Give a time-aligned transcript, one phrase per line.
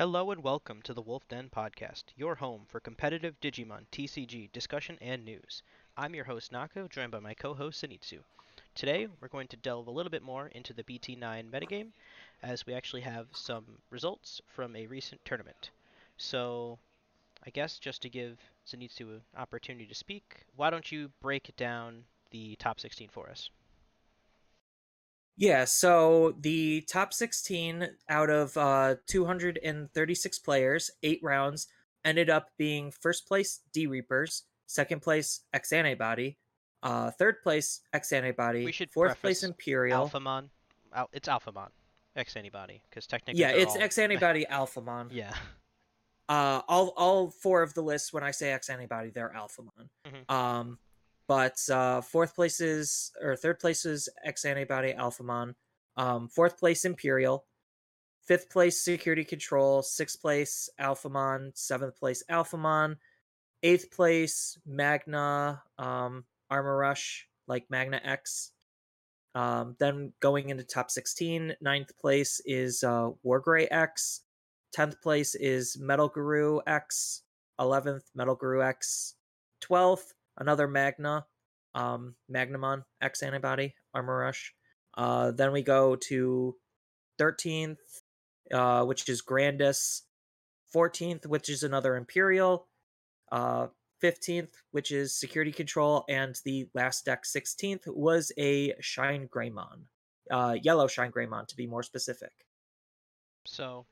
[0.00, 4.96] Hello and welcome to the Wolf Den Podcast, your home for competitive Digimon TCG discussion
[5.02, 5.62] and news.
[5.94, 8.20] I'm your host Nako, joined by my co-host Zenitsu.
[8.74, 11.88] Today, we're going to delve a little bit more into the BT9 metagame,
[12.42, 15.68] as we actually have some results from a recent tournament.
[16.16, 16.78] So,
[17.46, 22.04] I guess just to give Zenitsu an opportunity to speak, why don't you break down
[22.30, 23.50] the top 16 for us?
[25.36, 31.68] Yeah, so the top 16 out of uh, 236 players, eight rounds,
[32.04, 36.36] ended up being first place D Reapers, second place X Antibody,
[36.82, 40.08] uh, third place X Antibody, We should fourth place Imperial.
[40.08, 40.48] Alphamon.
[40.94, 41.68] Al- it's Alphamon.
[42.16, 43.40] X antibody, because technically.
[43.40, 45.08] yeah, it's all- X Antibody Alphamon.
[45.12, 45.32] Yeah.
[46.28, 49.88] Uh, all all four of the lists when I say X Antibody, they're Alphamon.
[50.06, 50.30] Mhm.
[50.32, 50.78] Um,
[51.30, 55.54] but uh, fourth place is or third place is X Antibody Alphamon.
[55.96, 57.44] Um, fourth place Imperial.
[58.26, 59.80] Fifth place Security Control.
[59.80, 61.56] Sixth place Alphamon.
[61.56, 62.96] Seventh place Alphamon.
[63.62, 68.50] Eighth place Magna um, Armor Rush, like Magna X.
[69.36, 74.22] Um, then going into top 16, ninth place is uh, Wargrey X.
[74.76, 77.22] 10th place is Metal Guru X.
[77.60, 79.14] 11th, Metal Guru X.
[79.62, 81.24] 12th, another Magna,
[81.74, 84.54] um, Magnamon X antibody, Armor Rush.
[84.96, 86.56] Uh, then we go to
[87.20, 87.76] 13th,
[88.52, 90.02] uh, which is Grandis.
[90.74, 92.66] 14th, which is another Imperial.
[93.30, 93.68] Uh,
[94.02, 96.04] 15th, which is Security Control.
[96.08, 99.82] And the last deck, 16th, was a Shine Greymon.
[100.30, 102.32] Uh, yellow Shine Greymon, to be more specific.
[103.46, 103.86] So,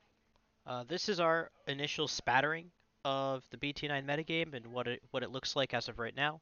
[0.66, 2.70] uh, this is our initial spattering
[3.04, 6.40] of the BT9 metagame and what it what it looks like as of right now.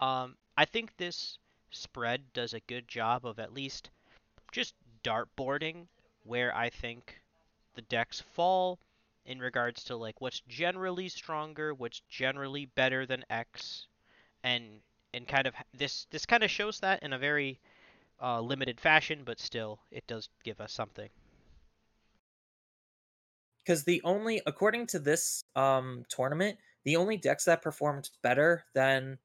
[0.00, 1.38] Um, I think this
[1.70, 3.90] spread does a good job of at least
[4.52, 5.86] just dartboarding
[6.24, 7.20] where I think
[7.74, 8.78] the decks fall
[9.24, 13.86] in regards to like what's generally stronger, what's generally better than X,
[14.42, 14.64] and
[15.14, 17.58] and kind of this this kind of shows that in a very
[18.22, 21.08] uh, limited fashion, but still it does give us something.
[23.68, 29.18] Because the only according to this um tournament the only decks that performed better than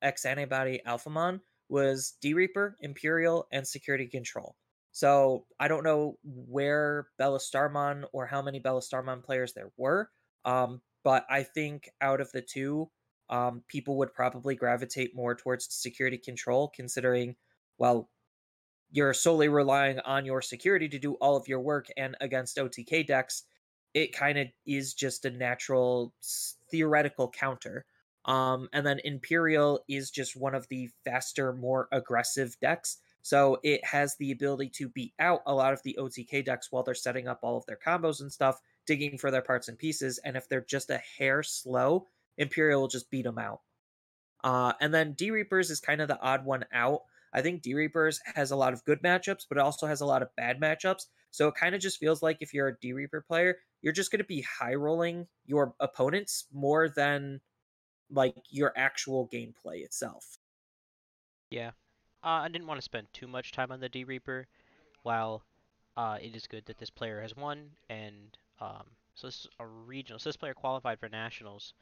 [0.00, 1.38] x antibody alphamon
[1.68, 4.56] was d reaper imperial and security control.
[4.92, 10.10] So i don't know where bellastarmon or how many bellastarmon players there were
[10.46, 12.90] um but i think out of the two
[13.28, 17.36] um people would probably gravitate more towards security control considering
[17.76, 18.08] well
[18.90, 23.06] you're solely relying on your security to do all of your work and against otk
[23.06, 23.44] decks
[23.94, 26.12] it kind of is just a natural
[26.70, 27.84] theoretical counter.
[28.24, 32.98] Um, and then Imperial is just one of the faster, more aggressive decks.
[33.22, 36.82] So it has the ability to beat out a lot of the OTK decks while
[36.82, 40.18] they're setting up all of their combos and stuff, digging for their parts and pieces.
[40.24, 42.06] And if they're just a hair slow,
[42.38, 43.60] Imperial will just beat them out.
[44.42, 47.02] Uh, and then D Reapers is kind of the odd one out.
[47.32, 50.06] I think D Reapers has a lot of good matchups, but it also has a
[50.06, 51.06] lot of bad matchups.
[51.32, 54.12] So it kind of just feels like if you're a D Reaper player, you're just
[54.12, 57.40] going to be high rolling your opponents more than
[58.10, 60.38] like your actual gameplay itself.
[61.50, 61.70] Yeah.
[62.22, 64.46] Uh, I didn't want to spend too much time on the D Reaper.
[65.02, 65.42] While
[65.96, 68.84] uh, it is good that this player has won, and um,
[69.14, 70.20] so this is a regional.
[70.20, 71.74] So this player qualified for nationals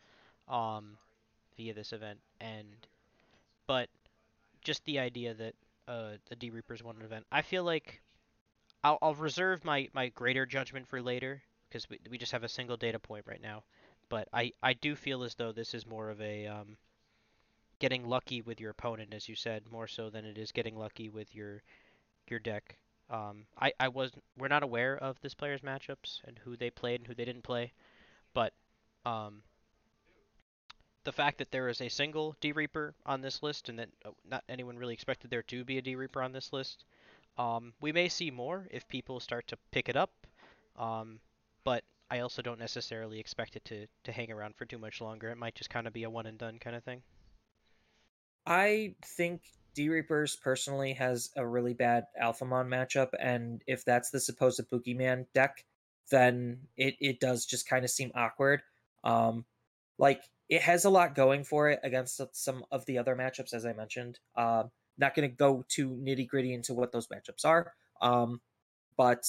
[0.49, 0.97] um,
[1.57, 2.87] via this event, and
[3.67, 3.91] but
[4.65, 5.55] just the idea that
[5.87, 8.01] uh, the D Reapers won an event, I feel like
[8.83, 12.49] I'll, I'll reserve my, my greater judgment for later because we, we just have a
[12.49, 13.63] single data point right now.
[14.09, 16.77] But I, I do feel as though this is more of a um,
[17.79, 21.09] getting lucky with your opponent, as you said, more so than it is getting lucky
[21.09, 21.63] with your
[22.29, 22.77] your deck.
[23.09, 27.01] Um, I, I was we're not aware of this player's matchups and who they played
[27.01, 27.73] and who they didn't play,
[28.35, 28.53] but
[29.05, 29.43] um,
[31.05, 34.11] the fact that there is a single D Reaper on this list and that uh,
[34.29, 36.85] not anyone really expected there to be a D Reaper on this list,
[37.41, 40.11] um, we may see more if people start to pick it up.
[40.79, 41.21] Um,
[41.65, 45.31] but I also don't necessarily expect it to, to hang around for too much longer.
[45.31, 47.03] It might just kind of be a one and done kind of thing.
[48.47, 49.41] I think
[49.75, 55.27] D Reapers personally has a really bad Alphamon matchup, and if that's the supposed Boogeyman
[55.35, 55.65] deck,
[56.11, 58.61] then it, it does just kind of seem awkward.
[59.05, 59.47] Um,
[59.99, 63.65] like it has a lot going for it against some of the other matchups, as
[63.65, 64.19] I mentioned.
[64.37, 64.71] Um,
[65.01, 68.41] not going to go too nitty gritty into what those matchups are, um,
[68.97, 69.25] but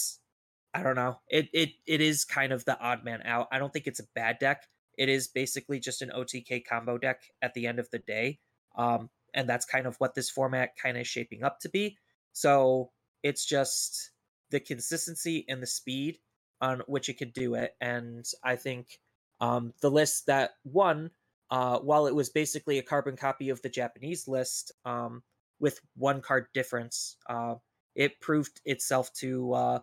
[0.73, 1.19] I don't know.
[1.29, 3.47] It it it is kind of the odd man out.
[3.51, 4.63] I don't think it's a bad deck.
[4.97, 8.39] It is basically just an OTK combo deck at the end of the day.
[8.75, 11.97] Um, and that's kind of what this format kind of shaping up to be.
[12.33, 12.91] So
[13.23, 14.11] it's just
[14.49, 16.19] the consistency and the speed
[16.59, 18.99] on which it could do it, and I think
[19.39, 21.09] um, the list that won,
[21.49, 25.23] uh, while it was basically a carbon copy of the Japanese list um,
[25.61, 27.55] with one card difference, uh,
[27.95, 29.79] it proved itself to uh,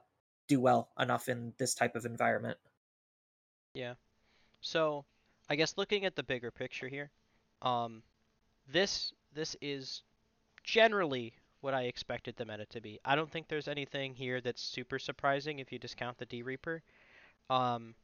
[0.49, 2.59] do well enough in this type of environment.
[3.73, 3.95] Yeah.
[4.61, 5.05] So,
[5.49, 7.11] I guess looking at the bigger picture here,
[7.63, 8.03] um,
[8.71, 10.03] this this is
[10.65, 12.99] generally what I expected the meta to be.
[13.05, 16.83] I don't think there's anything here that's super surprising if you discount the D Reaper.
[17.49, 17.95] Um,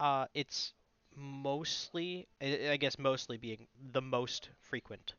[0.00, 0.72] uh, it's
[1.14, 5.14] mostly, I I guess, mostly being the most frequent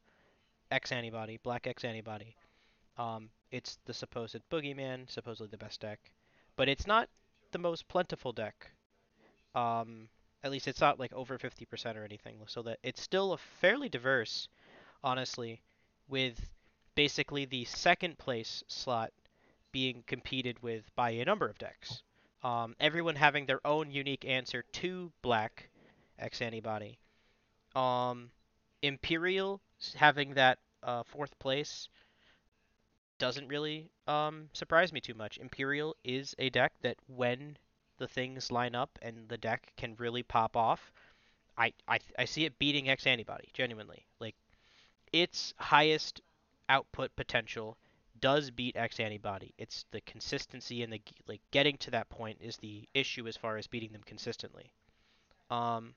[0.71, 2.35] X antibody, black X antibody.
[2.97, 5.99] Um, it's the supposed boogeyman, supposedly the best deck,
[6.55, 7.09] but it's not
[7.51, 8.71] the most plentiful deck.
[9.53, 10.09] Um,
[10.43, 13.89] at least it's not like over 50% or anything, so that it's still a fairly
[13.89, 14.47] diverse,
[15.03, 15.61] honestly,
[16.07, 16.49] with
[16.95, 19.11] basically the second place slot
[19.71, 22.03] being competed with by a number of decks.
[22.43, 25.69] Um, everyone having their own unique answer to black
[26.19, 26.99] X antibody.
[27.75, 28.29] Um,
[28.81, 29.61] Imperial
[29.95, 31.89] having that uh, fourth place
[33.17, 35.37] doesn't really um, surprise me too much.
[35.37, 37.57] Imperial is a deck that when
[37.97, 40.91] the things line up and the deck can really pop off,
[41.57, 44.05] I, I, I see it beating X antibody, genuinely.
[44.19, 44.35] Like,
[45.13, 46.21] its highest
[46.67, 47.77] output potential
[48.19, 49.53] does beat X antibody.
[49.57, 53.57] It's the consistency and the like getting to that point is the issue as far
[53.57, 54.71] as beating them consistently.
[55.49, 55.93] Um,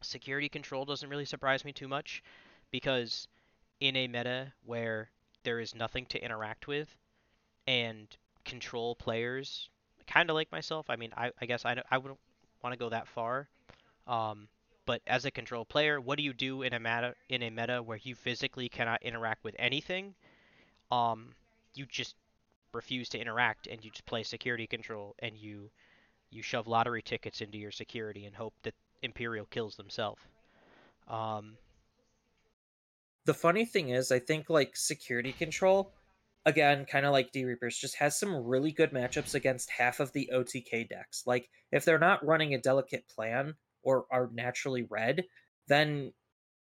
[0.00, 2.22] security control doesn't really surprise me too much
[2.74, 3.28] because
[3.78, 5.08] in a meta where
[5.44, 6.88] there is nothing to interact with
[7.68, 8.08] and
[8.44, 9.68] control players,
[10.08, 10.90] kind of like myself.
[10.90, 12.18] I mean, I, I guess I, I wouldn't
[12.64, 13.46] want to go that far.
[14.08, 14.48] Um,
[14.86, 17.80] but as a control player, what do you do in a meta in a meta
[17.80, 20.12] where you physically cannot interact with anything?
[20.90, 21.28] Um,
[21.76, 22.16] you just
[22.72, 25.70] refuse to interact and you just play security control and you
[26.32, 30.20] you shove lottery tickets into your security and hope that Imperial kills themselves.
[31.06, 31.56] Um,
[33.26, 35.92] The funny thing is, I think like security control,
[36.44, 40.12] again, kind of like D Reapers, just has some really good matchups against half of
[40.12, 41.24] the OTK decks.
[41.26, 45.24] Like if they're not running a delicate plan or are naturally red,
[45.68, 46.12] then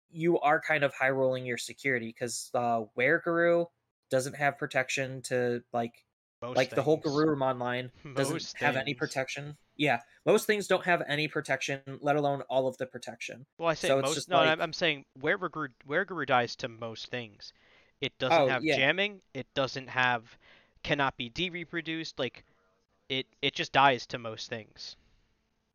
[0.10, 3.66] you are kind of high rolling your security because uh, Were Guru
[4.10, 6.06] doesn't have protection to like
[6.42, 7.16] most like the whole things.
[7.16, 9.58] Garurumon line doesn't Most have any protection.
[9.76, 13.46] Yeah, most things don't have any protection, let alone all of the protection.
[13.58, 14.30] Well, I say So most.
[14.30, 17.54] no, like- I'm, I'm saying where Guru, where Guru dies to most things.
[18.02, 18.76] It doesn't Oh, have yeah.
[18.78, 19.22] jamming.
[19.34, 20.38] It doesn't have,
[20.84, 22.20] cannot be de-reproduced.
[22.20, 22.44] Like,
[23.10, 24.96] it it just dies to most things.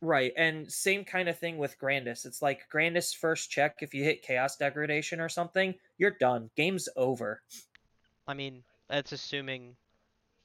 [0.00, 2.24] Right, and same kind of thing with Grandis.
[2.24, 6.50] It's like Grandis first check if you hit Chaos Degradation or something, you're done.
[6.56, 7.42] Game's over.
[8.28, 9.74] I mean, that's assuming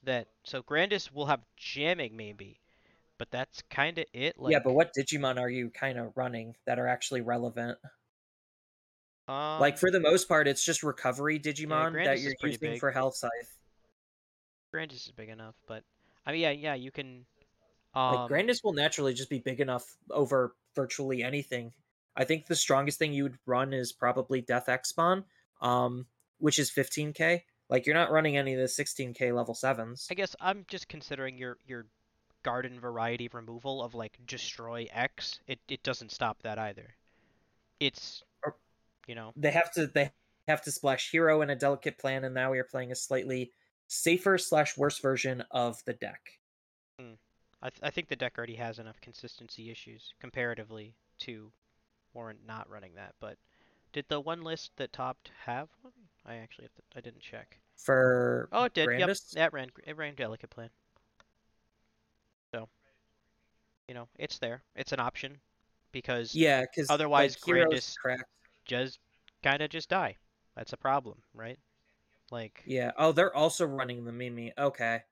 [0.02, 0.26] that.
[0.42, 2.58] So Grandis will have jamming maybe,
[3.18, 4.38] but that's kind of it.
[4.38, 7.78] Like, yeah, but what Digimon are you kind of running that are actually relevant?
[9.28, 12.80] um, like for the most part, it's just recovery Digimon Grandis that you're using big.
[12.80, 13.58] for Health Scythe.
[14.72, 15.84] Grandis is big enough, but
[16.26, 17.24] I mean, yeah, yeah, you can.
[17.94, 21.72] Um, Like Grandis will naturally just be big enough over virtually anything.
[22.16, 25.24] I think the strongest thing you would run is probably Death X Spawn,
[25.60, 26.06] um,
[26.38, 27.42] which is 15k.
[27.68, 30.06] Like you're not running any of the 16k level sevens.
[30.10, 31.86] I guess I'm just considering your your
[32.44, 35.40] garden variety removal of like destroy X.
[35.48, 36.94] It it doesn't stop that either.
[37.80, 38.22] It's
[39.08, 40.12] you know They have to they
[40.46, 43.50] have to splash hero in a delicate plan, and now we are playing a slightly
[43.88, 46.20] safer slash worse version of the deck.
[47.00, 47.14] Hmm.
[47.62, 51.50] I th- I think the deck already has enough consistency issues comparatively to
[52.12, 53.14] warrant not running that.
[53.20, 53.38] But
[53.92, 55.92] did the one list that topped have one?
[56.26, 57.58] I actually to, I didn't check.
[57.76, 58.88] For Oh, it did.
[58.98, 60.70] Yep, that ran it ran delicate plan.
[62.54, 62.68] So
[63.88, 64.62] you know it's there.
[64.76, 65.38] It's an option
[65.92, 67.96] because yeah, because otherwise like, Grandis-
[68.64, 68.98] just
[69.42, 70.16] kind of just die.
[70.56, 71.58] That's a problem, right?
[72.30, 72.92] Like Yeah.
[72.96, 74.52] Oh, they're also running the Mimi.
[74.58, 75.02] Okay.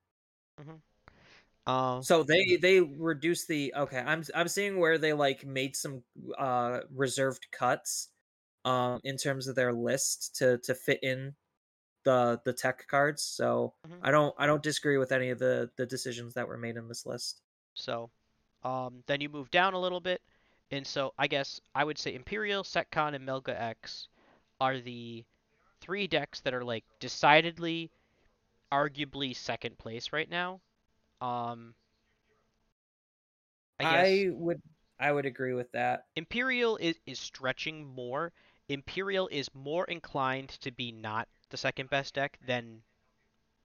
[1.66, 3.98] um So they they reduce the okay.
[3.98, 6.02] I'm I'm seeing where they like made some
[6.38, 8.08] uh reserved cuts
[8.64, 11.34] um in terms of their list to to fit in
[12.04, 13.22] the the tech cards.
[13.22, 13.98] So Mhm.
[14.02, 16.88] I don't I don't disagree with any of the the decisions that were made in
[16.88, 17.42] this list.
[17.74, 18.10] So,
[18.64, 20.22] um, then you move down a little bit,
[20.70, 24.08] and so I guess I would say Imperial, Setcon, and Melga X
[24.60, 25.24] are the
[25.80, 27.90] three decks that are like decidedly,
[28.72, 30.60] arguably second place right now.
[31.20, 31.74] Um,
[33.78, 34.62] I I would
[34.98, 36.06] I would agree with that.
[36.16, 38.32] Imperial is is stretching more.
[38.68, 42.82] Imperial is more inclined to be not the second best deck than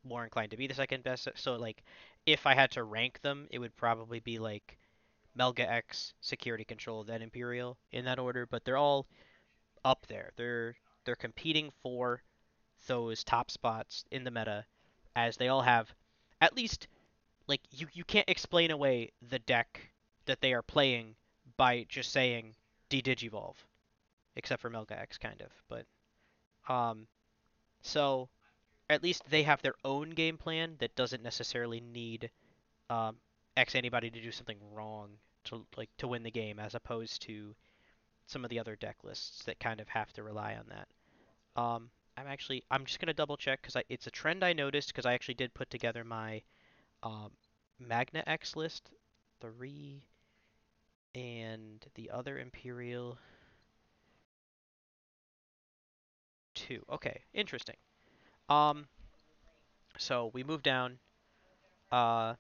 [0.04, 1.27] more inclined to be the second best.
[1.36, 1.84] So like
[2.25, 4.77] if I had to rank them, it would probably be like
[5.38, 8.46] Melga X, Security Control, then Imperial in that order.
[8.46, 9.08] But they're all
[9.86, 10.32] up there.
[10.36, 10.75] They're
[11.06, 12.24] they're competing for
[12.88, 14.65] those top spots in the meta,
[15.15, 15.94] as they all have
[16.41, 16.88] at least
[17.48, 19.91] like you you can't explain away the deck
[20.25, 21.15] that they are playing
[21.58, 22.56] by just saying
[22.89, 23.56] D Digivolve.
[24.36, 25.51] except for Melga X kind of.
[25.67, 25.86] But
[26.74, 27.08] um,
[27.82, 28.29] so
[28.89, 32.29] at least they have their own game plan that doesn't necessarily need
[32.89, 33.17] um,
[33.58, 35.10] X antibody to do something wrong
[35.48, 37.56] to like to win the game, as opposed to
[38.27, 41.62] some of the other deck lists that kind of have to rely on that.
[41.62, 45.06] Um, I'm actually I'm just gonna double check because it's a trend I noticed because
[45.06, 46.42] I actually did put together my
[47.04, 47.32] um,
[47.80, 48.89] Magna X list
[49.39, 50.04] three
[51.16, 53.18] and the other Imperial
[56.54, 56.84] two.
[56.92, 57.75] Okay, interesting.
[58.50, 58.88] Um,
[59.98, 61.00] so we move down
[61.92, 62.34] uh,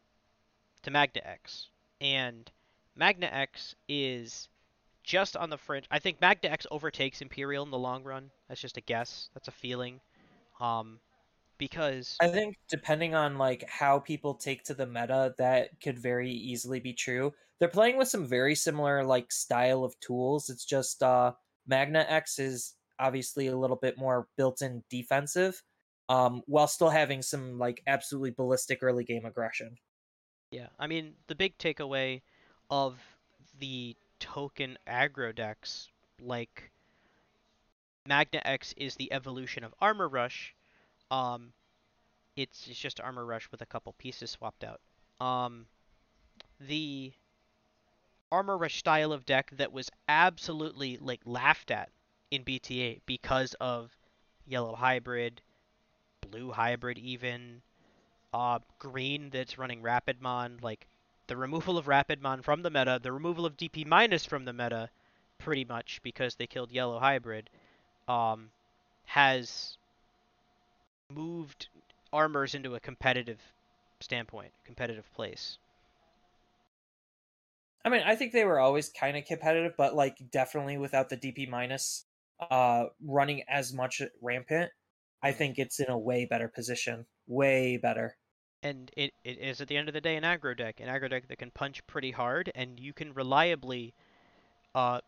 [0.83, 1.69] to Magna X,
[2.01, 2.49] and
[2.97, 4.49] Magna X is
[5.03, 5.85] just on the fringe.
[5.89, 8.31] I think Magna X overtakes Imperial in the long run.
[8.47, 9.29] That's just a guess.
[9.33, 9.99] That's a feeling.
[10.59, 10.99] Um,
[11.57, 16.31] because I think depending on like how people take to the meta, that could very
[16.31, 17.33] easily be true.
[17.59, 20.49] They're playing with some very similar like style of tools.
[20.49, 21.33] It's just uh
[21.67, 25.61] Magna X is obviously a little bit more built-in defensive,
[26.09, 29.75] um, while still having some like absolutely ballistic early game aggression.
[30.51, 32.21] Yeah, I mean the big takeaway
[32.69, 32.95] of
[33.59, 35.89] the token aggro decks
[36.21, 36.71] like
[38.07, 40.55] Magna X is the evolution of Armor Rush.
[41.11, 41.51] Um,
[42.35, 44.79] it's, it's just Armor Rush with a couple pieces swapped out.
[45.19, 45.65] Um,
[46.59, 47.11] the
[48.31, 51.89] Armor Rush style of deck that was absolutely like laughed at
[52.31, 53.95] in BT8 because of
[54.45, 55.41] Yellow Hybrid,
[56.21, 57.61] Blue Hybrid even,
[58.33, 60.87] uh, Green that's running Rapidmon, like
[61.27, 64.89] the removal of Rapidmon from the meta, the removal of DP minus from the meta,
[65.37, 67.49] pretty much because they killed Yellow Hybrid,
[68.07, 68.49] um,
[69.05, 69.77] has
[71.13, 71.67] moved
[72.11, 73.39] armors into a competitive
[73.99, 75.57] standpoint, competitive place.
[77.85, 81.17] I mean, I think they were always kind of competitive, but like definitely without the
[81.17, 82.05] DP minus
[82.51, 84.71] uh running as much rampant,
[85.23, 87.05] I think it's in a way better position.
[87.27, 88.15] Way better.
[88.63, 91.09] And it, it is at the end of the day an aggro deck, an aggro
[91.09, 93.93] deck that can punch pretty hard, and you can reliably
[94.73, 94.99] uh,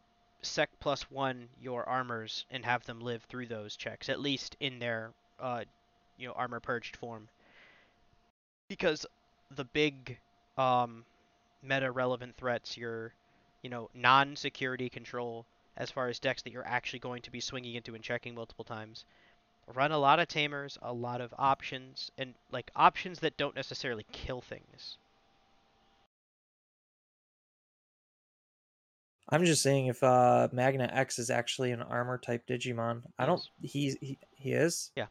[0.42, 4.80] sec plus one your armors and have them live through those checks, at least in
[4.80, 5.64] their uh,
[6.18, 7.28] you know armor purged form.
[8.68, 9.06] Because
[9.56, 10.20] the big
[10.58, 11.04] um,
[11.64, 13.14] meta relevant threats, your
[13.62, 17.76] you know non-security control, as far as decks that you're actually going to be swinging
[17.76, 19.06] into and checking multiple times,
[19.74, 24.06] run a lot of tamers, a lot of options, and like options that don't necessarily
[24.12, 24.98] kill things.
[29.30, 33.04] I'm just saying if uh Magna X is actually an armor type Digimon.
[33.18, 34.92] I don't he's he, he is?
[34.96, 35.06] Yeah.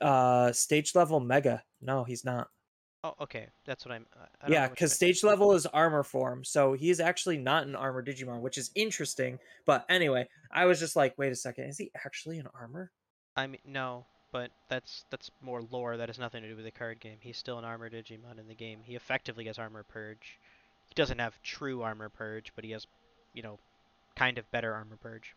[0.00, 1.64] Uh stage level mega.
[1.82, 2.48] No, he's not.
[3.02, 4.06] Oh, okay, that's what I'm.
[4.14, 7.66] I- I don't Yeah, because stage level is armor form, so he is actually not
[7.66, 9.38] an armor Digimon, which is interesting.
[9.64, 12.90] But anyway, I was just like, wait a second, is he actually an armor?
[13.36, 15.96] I mean, no, but that's that's more lore.
[15.96, 17.16] That has nothing to do with the card game.
[17.20, 18.80] He's still an armor Digimon in the game.
[18.84, 20.38] He effectively has armor purge.
[20.88, 22.86] He doesn't have true armor purge, but he has,
[23.32, 23.58] you know,
[24.16, 25.34] kind of better armor purge.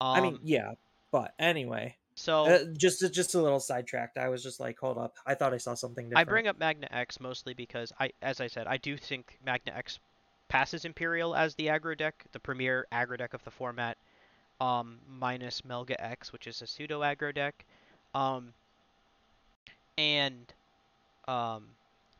[0.00, 0.72] Um, I mean, yeah,
[1.12, 4.18] but anyway, so uh, just just a little sidetracked.
[4.18, 6.28] I was just like, hold up, I thought I saw something different.
[6.28, 9.72] I bring up Magna X mostly because I, as I said, I do think Magna
[9.72, 10.00] X
[10.48, 13.96] passes Imperial as the aggro deck, the premier aggro deck of the format,
[14.60, 17.64] um, minus Melga X, which is a pseudo aggro deck,
[18.14, 18.52] um,
[19.96, 20.52] and
[21.28, 21.68] um,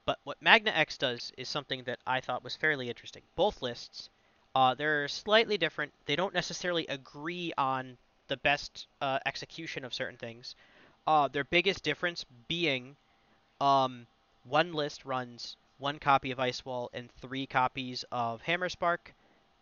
[0.06, 3.22] but what Magna X does is something that I thought was fairly interesting.
[3.34, 4.10] Both lists,
[4.54, 5.92] uh, they're slightly different.
[6.06, 7.98] They don't necessarily agree on
[8.28, 10.54] the best uh, execution of certain things.
[11.06, 12.96] Uh, their biggest difference being
[13.60, 14.06] um,
[14.44, 19.14] one list runs one copy of Ice Wall and three copies of Hammer Spark,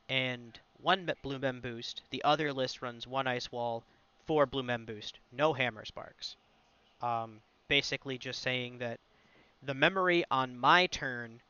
[0.09, 2.03] and one Blue Mem Boost.
[2.11, 3.85] The other list runs one Ice Wall,
[4.27, 6.37] four Blue Mem Boost, no Hammer Sparks.
[7.03, 8.99] Um, basically, just saying that
[9.63, 11.41] the memory on my turn,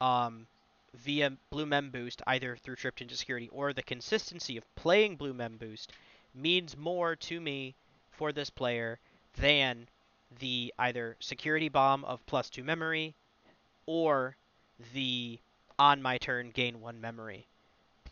[0.00, 0.46] um,
[0.94, 5.34] via Blue Mem Boost, either through Tripped into Security or the consistency of playing Blue
[5.34, 5.92] Mem Boost,
[6.34, 7.74] means more to me
[8.10, 8.98] for this player
[9.36, 9.88] than
[10.38, 13.14] the either security bomb of plus two memory
[13.86, 14.36] or
[14.94, 15.38] the
[15.78, 17.46] on my turn gain one memory.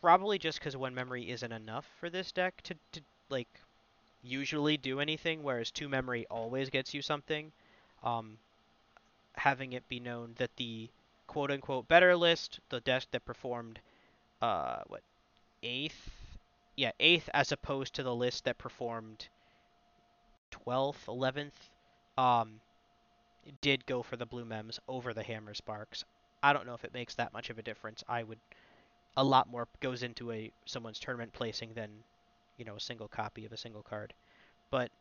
[0.01, 3.49] Probably just because one memory isn't enough for this deck to, to like
[4.23, 7.53] usually do anything, whereas two memory always gets you something.
[8.03, 8.39] um,
[9.35, 10.89] having it be known that the
[11.27, 13.79] quote unquote better list, the deck that performed
[14.43, 15.03] uh, what
[15.63, 16.18] eighth,
[16.79, 19.29] yeah eighth, as opposed to the list that performed
[20.53, 21.71] twelfth, eleventh,
[22.17, 22.61] um,
[23.61, 26.05] did go for the blue mems over the hammer sparks.
[26.41, 28.05] I don't know if it makes that much of a difference.
[28.09, 28.39] I would
[29.17, 31.91] a lot more goes into a someone's tournament placing than
[32.59, 34.15] you know a single copy of a single card.
[34.71, 34.93] But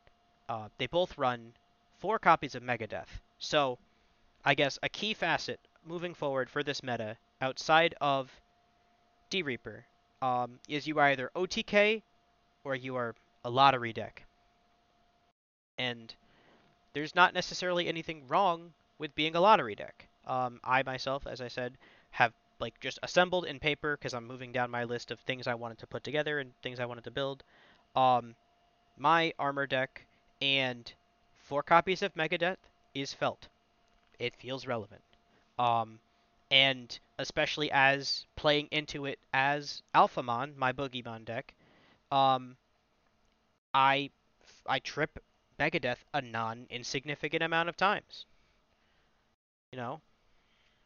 [0.50, 1.54] uh, they both run
[2.00, 3.22] four copies of Megadeth.
[3.38, 3.78] So
[4.44, 8.32] I guess a key facet moving forward for this meta outside of
[9.30, 9.86] D Reaper
[10.22, 12.02] um, is you are either OTK
[12.64, 14.24] or you are a lottery deck.
[15.78, 16.14] And
[16.94, 20.08] there's not necessarily anything wrong with being a lottery deck.
[20.26, 21.78] Um, I myself, as I said,
[22.12, 25.54] have like just assembled in paper because I'm moving down my list of things I
[25.54, 27.44] wanted to put together and things I wanted to build.
[27.96, 28.36] Um,
[28.98, 30.06] my armor deck
[30.42, 30.92] and
[31.44, 32.58] four copies of Megadeth
[32.94, 33.48] is felt.
[34.20, 35.04] It feels relevant.
[35.60, 36.00] Um,
[36.52, 41.54] and especially as playing into it as Alphamon, my Boogeyman deck,
[42.12, 42.56] um,
[43.74, 44.12] I
[44.68, 45.20] I trip
[45.60, 48.26] Megadeth a non-insignificant amount of times.
[49.72, 50.02] You know.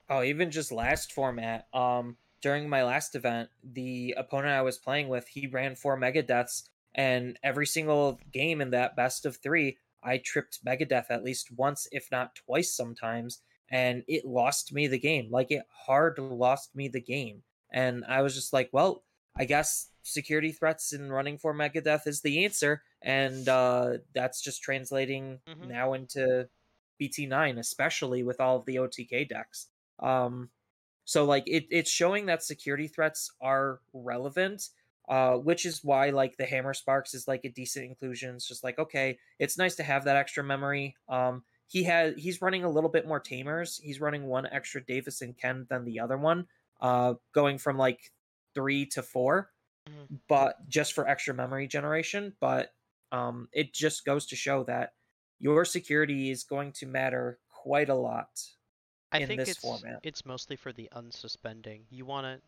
[0.10, 1.68] Oh, even just last format.
[1.74, 6.64] Um, during my last event, the opponent I was playing with, he ran four Megadeths,
[6.96, 11.88] and every single game in that best of three, I tripped Megadeth at least once,
[11.92, 13.42] if not twice, sometimes,
[13.72, 15.30] and it lost me the game.
[15.32, 19.04] Like it hard lost me the game, and I was just like, well,
[19.36, 24.62] I guess security threats and running for Megadeth is the answer, and uh, that's just
[24.62, 25.70] translating mm-hmm.
[25.70, 26.48] now into
[27.02, 29.68] BT9, especially with all of the OTK decks.
[30.00, 30.50] Um,
[31.06, 34.70] so like it, it's showing that security threats are relevant,
[35.10, 38.36] uh, which is why like the Hammer Sparks is like a decent inclusion.
[38.36, 40.96] It's just like okay, it's nice to have that extra memory.
[41.10, 43.80] Um, he has he's running a little bit more tamers.
[43.82, 46.48] He's running one extra Davis and Ken than the other one,
[46.82, 48.12] uh, going from like
[48.54, 49.50] three to 4
[49.88, 50.16] mm-hmm.
[50.28, 52.34] but just for extra memory generation.
[52.42, 52.74] But
[53.14, 54.96] um, it just goes to show that
[55.40, 58.28] your security is going to matter quite a lot
[59.14, 60.02] I in think this it's, format.
[60.04, 61.84] It's mostly for the unsuspending.
[61.90, 62.42] You want to,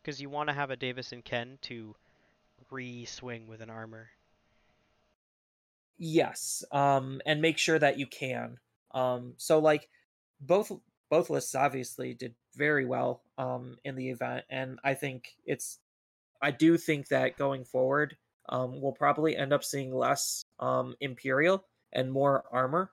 [0.00, 1.96] because you want to have a Davis and Ken to
[2.70, 4.10] re-swing with an armor.
[6.02, 8.56] Yes, um, and make sure that you can.
[8.92, 9.86] Um, so like
[10.40, 10.72] both
[11.10, 15.78] both lists obviously did very well um, in the event, and I think it's.
[16.40, 18.16] I do think that going forward,
[18.48, 22.92] um, we'll probably end up seeing less um, Imperial and more armor,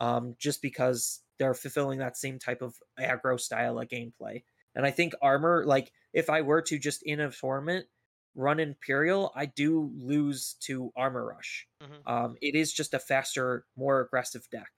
[0.00, 4.42] um, just because they're fulfilling that same type of aggro style of gameplay.
[4.74, 7.86] And I think armor, like if I were to just in a tournament
[8.34, 11.66] run Imperial, I do lose to Armor Rush.
[11.82, 12.12] Mm-hmm.
[12.12, 14.70] Um, it is just a faster, more aggressive deck.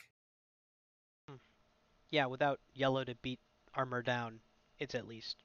[1.28, 1.36] Hmm.
[2.10, 3.40] Yeah, without yellow to beat
[3.74, 4.40] armor down,
[4.78, 5.36] it's at least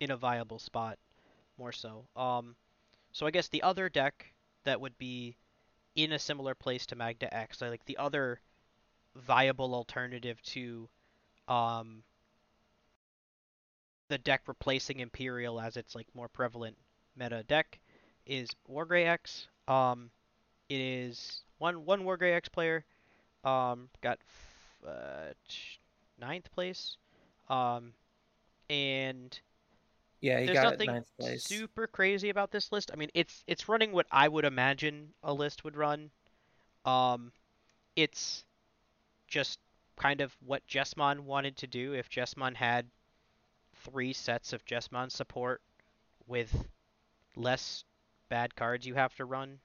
[0.00, 0.98] in a viable spot,
[1.58, 2.06] more so.
[2.16, 2.56] Um,
[3.12, 4.32] so I guess the other deck
[4.64, 5.36] that would be
[5.94, 8.40] in a similar place to Magna X, like the other
[9.16, 10.88] viable alternative to
[11.48, 12.02] um,
[14.08, 16.76] the deck replacing Imperial as its like more prevalent
[17.18, 17.78] meta deck
[18.26, 19.48] is Wargrey X.
[19.66, 20.10] Um,
[20.68, 22.84] it is one one Wargrey X player
[23.44, 24.18] um, got
[24.86, 25.32] uh,
[26.20, 26.96] ninth place
[27.48, 27.92] um,
[28.68, 29.38] and
[30.20, 31.44] yeah, he there's got nothing ninth place.
[31.44, 32.90] super crazy about this list.
[32.92, 36.10] I mean, it's it's running what I would imagine a list would run.
[36.84, 37.32] Um,
[37.96, 38.44] it's
[39.26, 39.58] just
[39.96, 41.92] kind of what Jesmon wanted to do.
[41.94, 42.86] If Jesmon had
[43.84, 45.60] three sets of Jesmon support
[46.26, 46.66] with
[47.38, 47.84] less
[48.28, 49.58] bad cards you have to run.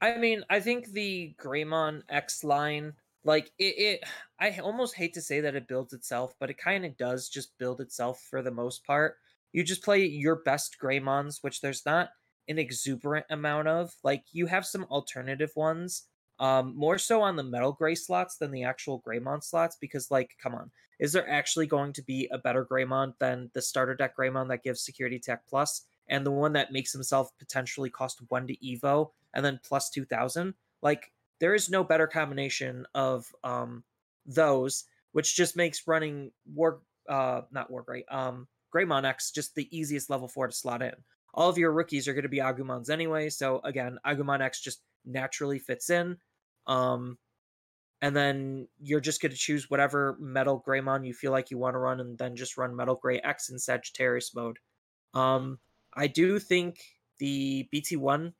[0.00, 2.94] I mean, I think the Greymon X line
[3.24, 4.04] like it, it
[4.40, 7.56] i almost hate to say that it builds itself but it kind of does just
[7.58, 9.16] build itself for the most part
[9.52, 12.10] you just play your best greymons which there's not
[12.48, 16.04] an exuberant amount of like you have some alternative ones
[16.40, 20.36] um more so on the metal gray slots than the actual greymon slots because like
[20.42, 20.70] come on
[21.00, 24.62] is there actually going to be a better greymon than the starter deck greymon that
[24.62, 29.10] gives security tech plus and the one that makes himself potentially cost one to evo
[29.34, 33.84] and then plus 2000 like there is no better combination of um,
[34.26, 39.68] those, which just makes running war uh not war Grey, um Greymon X just the
[39.76, 40.92] easiest level four to slot in.
[41.34, 44.82] All of your rookies are going to be Agumons anyway, so again, Agumon X just
[45.04, 46.18] naturally fits in.
[46.68, 47.18] Um,
[48.00, 51.74] and then you're just going to choose whatever Metal Greymon you feel like you want
[51.74, 54.58] to run, and then just run Metal Gray X in Sagittarius mode.
[55.14, 55.58] Um,
[55.94, 56.78] I do think
[57.18, 58.32] the BT1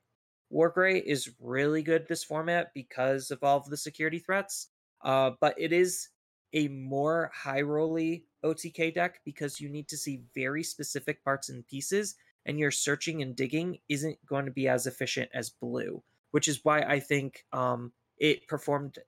[0.52, 4.68] Wargray is really good this format because of all of the security threats.
[5.02, 6.08] Uh, but it is
[6.52, 11.66] a more high rolly OTK deck because you need to see very specific parts and
[11.66, 16.48] pieces, and your searching and digging isn't going to be as efficient as blue, which
[16.48, 18.98] is why I think um, it performed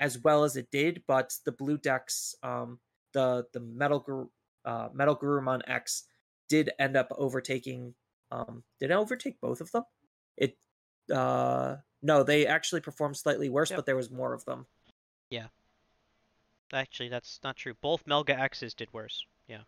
[0.00, 1.02] as well as it did.
[1.06, 2.78] But the blue decks, um,
[3.12, 4.28] the the Metal Guru,
[4.64, 6.04] uh, Metal Garurumon X,
[6.48, 7.94] did end up overtaking.
[8.30, 9.84] Um, did it overtake both of them?
[10.36, 10.56] It
[11.12, 13.78] uh, no, they actually performed slightly worse, Yep.
[13.78, 14.66] but there was more of them.
[15.30, 15.46] Yeah,
[16.72, 17.74] actually, that's not true.
[17.80, 19.24] Both Melga X's did worse.
[19.46, 19.62] Yeah.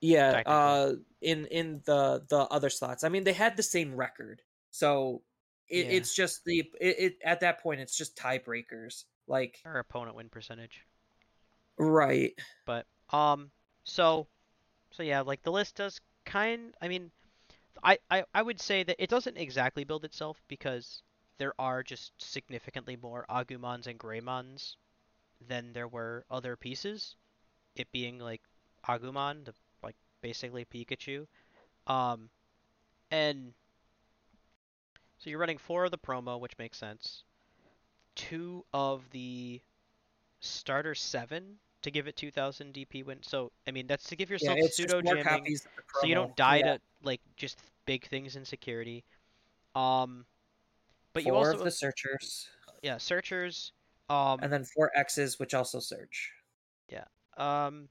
[0.00, 0.92] Yeah, uh
[1.22, 3.02] in in the the other slots.
[3.02, 4.42] I mean, they had the same record.
[4.70, 5.22] So
[5.68, 5.92] it, Yeah.
[5.96, 9.04] it's just the it, it at that point it's just tiebreakers.
[9.26, 10.86] Like our opponent win percentage.
[11.78, 12.34] right.
[12.66, 13.50] But um,
[13.84, 14.26] so,
[14.90, 16.74] so yeah, like the list does kind.
[16.80, 17.10] I mean,
[17.82, 21.02] I I I would say that it doesn't exactly build itself because
[21.38, 24.76] there are just significantly more Agumons and Greymons
[25.48, 27.16] than there were other pieces.
[27.76, 28.42] It being like
[28.88, 31.26] Agumon, the like basically Pikachu,
[31.86, 32.30] um,
[33.10, 33.52] and
[35.26, 37.24] so you're running four of the promo, which makes sense.
[38.14, 39.60] Two of the
[40.38, 43.18] starter seven to give it 2,000 DP win.
[43.22, 46.14] So I mean that's to give yourself just pseudo jamming, copies of the so you
[46.14, 49.02] don't die Yeah, to like just big things in security.
[49.74, 50.26] Um,
[51.12, 52.48] but four you also of the searchers
[52.82, 53.72] yeah searchers.
[54.08, 56.30] Um, and then four X's which also search.
[56.88, 57.04] Yeah.
[57.36, 57.88] Um,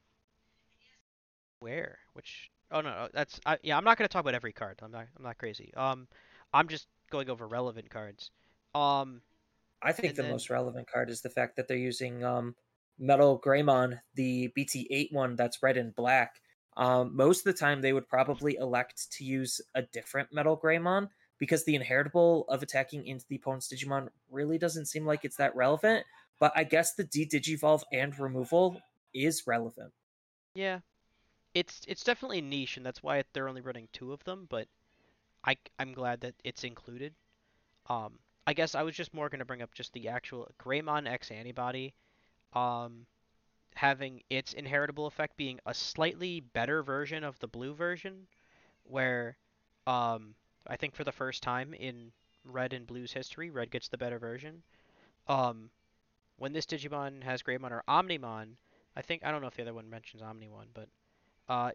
[1.59, 4.79] where which oh no no, that's I, yeah I'm not gonna talk about every card.
[4.81, 5.73] I'm not I'm not crazy.
[5.75, 6.07] Um,
[6.53, 8.31] I'm just going over relevant cards.
[8.73, 9.21] Um,
[9.81, 12.55] I think the then- most relevant card is the fact that they're using um,
[12.99, 16.41] Metal Greymon, the BT8 one that's red and black.
[16.75, 21.07] Um, most of the time, they would probably elect to use a different Metal Greymon
[21.39, 25.55] because the inheritable of attacking into the opponent's Digimon really doesn't seem like it's that
[25.55, 26.05] relevant.
[26.37, 28.81] But I guess the de-digivolve and removal
[29.13, 29.93] is relevant.
[30.53, 30.79] Yeah,
[31.53, 34.47] it's it's definitely niche, and that's why they're only running two of them.
[34.49, 34.67] But
[35.45, 37.13] I I'm glad that it's included.
[37.87, 41.31] Um, I guess I was just more gonna bring up just the actual Greymon X
[41.31, 41.93] antibody,
[42.53, 43.05] um,
[43.75, 48.27] having its inheritable effect being a slightly better version of the blue version,
[48.83, 49.37] where
[49.87, 50.35] um
[50.67, 52.11] I think for the first time in
[52.43, 54.63] Red and Blue's history, Red gets the better version.
[55.27, 55.69] Um,
[56.37, 58.57] when this Digimon has Greymon or Omnimon,
[58.95, 60.89] I think I don't know if the other one mentions Omnimon, but
[61.49, 61.71] uh,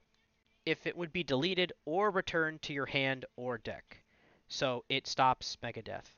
[0.66, 4.02] if it would be deleted or returned to your hand or deck,
[4.48, 6.14] so it stops Megadeth.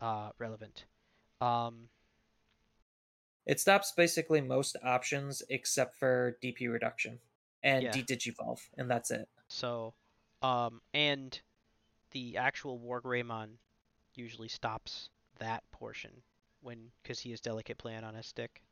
[0.00, 0.84] Uh, relevant.
[1.40, 1.88] Um,
[3.46, 7.18] It stops basically most options except for DP reduction
[7.62, 7.92] and Yeah.
[7.92, 9.28] de-digivolve, and that's it.
[9.48, 9.94] so,
[10.42, 11.40] um, and
[12.12, 13.58] the actual War Greymon
[14.14, 16.22] usually stops that portion
[16.60, 18.62] when because he has delicate plan on his stick.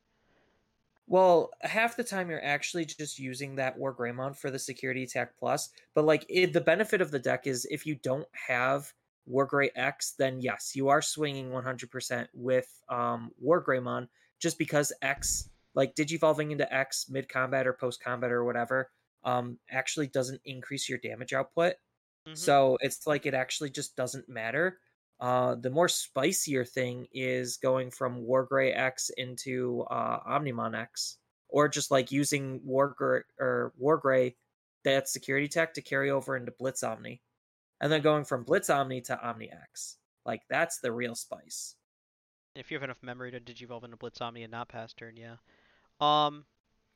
[1.09, 5.39] Well, half the time you're actually just using that War Greymon for the security attack
[5.39, 8.93] plus, but like it, the benefit of the deck is if you don't have
[9.25, 14.93] War Grey X, then yes, you are swinging 100% with um, War Greymon just because
[15.01, 18.91] X, like digivolving into X mid combat or post combat or whatever,
[19.25, 21.77] um, actually doesn't increase your damage output.
[22.27, 22.37] Mhm.
[22.37, 24.81] So it's like it actually just doesn't matter.
[25.21, 31.69] Uh, the more spicier thing is going from Wargray X into uh, Omnimon X, or
[31.69, 34.35] just like using Wargray or Wargray
[34.85, 37.21] that security tech to carry over into Blitz Omni,
[37.81, 39.97] and then going from Blitz Omni to Omni X.
[40.25, 41.75] Like that's the real spice.
[42.55, 45.37] If you have enough memory to digivolve into Blitz Omni and not pass turn, yeah.
[46.01, 46.45] Um,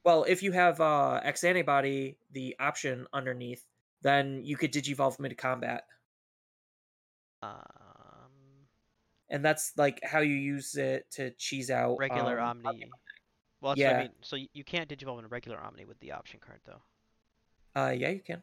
[0.05, 3.65] Well, if you have uh, X antibody, the option underneath,
[4.03, 5.85] then you could digivolve mid combat,
[7.43, 7.63] um,
[9.33, 12.89] and that's like how you use it to cheese out regular um, Omni.
[13.63, 14.11] Well, that's I mean.
[14.21, 16.83] So you, can't digivolve into regular Omni with the option card though.
[17.81, 18.43] Uh, yeah, you can.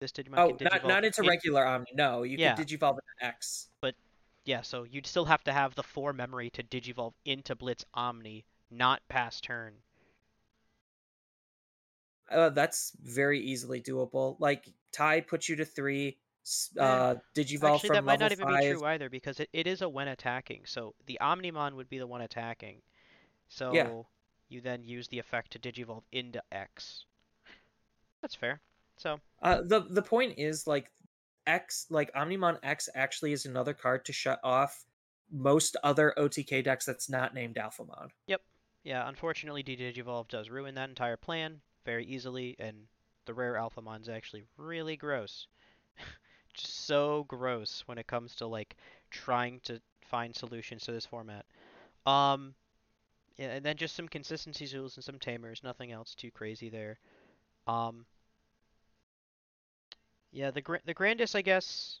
[0.00, 1.90] This Digimon Oh, can not not into in- regular Omni.
[1.94, 2.54] No, you Yeah.
[2.54, 3.68] can digivolve into X.
[3.82, 3.94] But
[4.46, 8.46] yeah, so you'd still have to have the four memory to digivolve into Blitz Omni,
[8.70, 9.74] not pass turn.
[12.30, 14.36] Uh, that's very easily doable.
[14.38, 16.16] Like Tai puts you to three.
[16.76, 19.82] Eh, Uh, digivolve Actually, that might not even be true either because it, it is
[19.82, 20.64] a when attacking.
[20.66, 22.82] So the Omnimon would be the one attacking.
[23.48, 24.02] So yeah.
[24.48, 27.04] you then use the effect to digivolve into X.
[28.22, 28.60] That's fair.
[28.96, 30.90] So Uh, the the point is like
[31.46, 34.84] X, like Omnimon X, actually is another card to shut off
[35.30, 38.08] most other OTK decks that's not named Alphamon.
[38.26, 38.42] Yep.
[38.82, 42.86] Yeah, unfortunately, de-digivolve does ruin that entire plan very easily, and
[43.26, 45.46] the rare Alphamon's actually really gross.
[46.54, 48.76] just so gross when it comes to like
[49.10, 51.44] trying to find solutions to this format.
[52.06, 52.54] Um,
[53.38, 56.98] and then just some consistency tools and some tamers, nothing else too crazy there.
[57.66, 58.04] Um,
[60.32, 62.00] yeah, the the grandest I guess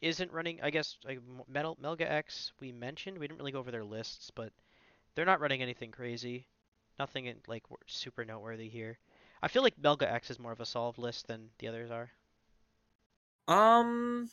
[0.00, 0.60] isn't running.
[0.62, 3.18] I guess like Metal Melga X we mentioned.
[3.18, 4.52] We didn't really go over their lists, but
[5.14, 6.46] they're not running anything crazy.
[6.98, 8.98] Nothing in, like super noteworthy here.
[9.42, 12.10] I feel like Melga X is more of a solved list than the others are.
[13.48, 14.28] Um,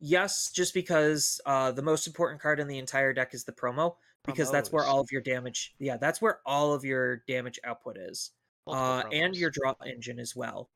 [0.00, 3.96] yes, just because uh, the most important card in the entire deck is the promo,
[4.26, 5.74] because that's where all of your damage.
[5.78, 8.30] Yeah, that's where all of your damage output is,
[8.66, 10.68] uh, and your draw engine as well.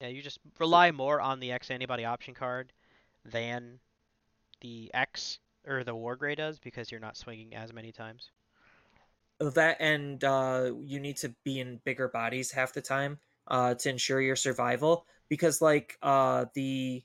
[0.00, 2.72] Yeah, you just rely more on the X antibody option card
[3.24, 3.78] than
[4.60, 8.30] the X or the War Grey does because you're not swinging as many times.
[9.38, 13.90] That and uh, you need to be in bigger bodies half the time uh, to
[13.90, 15.06] ensure your survival.
[15.32, 17.02] Because like uh, the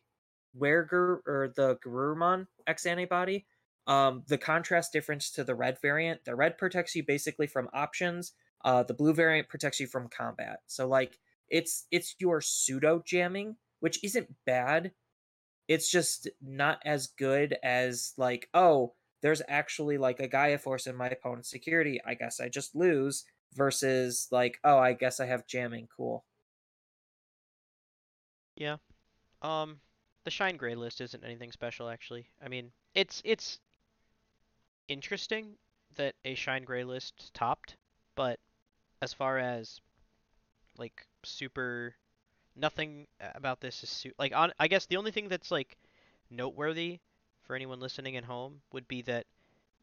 [0.59, 3.45] Werger or the Garurumon X antibody,
[3.87, 8.33] um, the contrast difference to the red variant, the red protects you basically from options.
[8.65, 10.59] Uh, the blue variant protects you from combat.
[10.67, 14.91] So like it's it's your pseudo jamming, which isn't bad.
[15.69, 20.97] It's just not as good as like oh there's actually like a Gaia Force in
[20.97, 22.01] my opponent's security.
[22.05, 23.23] I guess I just lose
[23.55, 25.87] versus like, oh, I guess I have jamming.
[25.95, 26.25] Cool.
[28.57, 28.77] Yeah.
[29.43, 29.79] Um,
[30.23, 32.27] the Shine Gray list isn't anything special actually.
[32.43, 33.59] I mean, it's it's
[34.87, 35.53] interesting
[35.95, 37.77] that a Shine Gray list topped,
[38.15, 38.39] but
[39.01, 39.79] as far as
[40.77, 41.95] like super
[42.55, 45.77] nothing about this is su- like on I guess the only thing that's like
[46.31, 46.99] noteworthy
[47.43, 49.27] for anyone listening at home would be that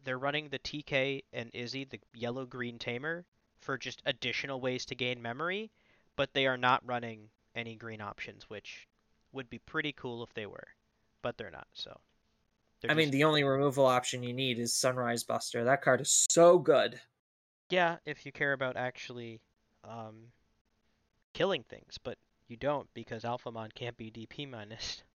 [0.03, 3.25] they're running the TK and Izzy, the yellow green tamer,
[3.61, 5.71] for just additional ways to gain memory,
[6.17, 8.89] but they are not running any green options, which
[9.33, 10.69] would be pretty cool if they were,
[11.23, 11.67] but they're not.
[11.73, 11.99] So
[12.81, 15.65] they're I mean, the only removal option you need is Sunrise Buster.
[15.65, 17.01] That card is so good.
[17.71, 19.41] yeah, if you care about actually
[19.85, 20.33] um,
[21.33, 25.03] killing things, but you don't because Alphamon can't be DP minus.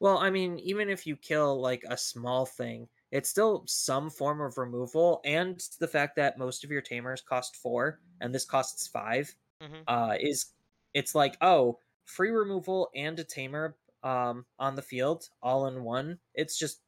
[0.00, 4.40] Well, I mean, even if you kill like a small thing, it's still some form
[4.40, 8.86] of removal, and the fact that most of your tamers cost four and this costs
[8.86, 9.74] 5 mm-hmm.
[9.88, 10.52] uh, is
[10.94, 16.18] it's like oh, free removal and a tamer um on the field all in one.
[16.34, 16.80] It's just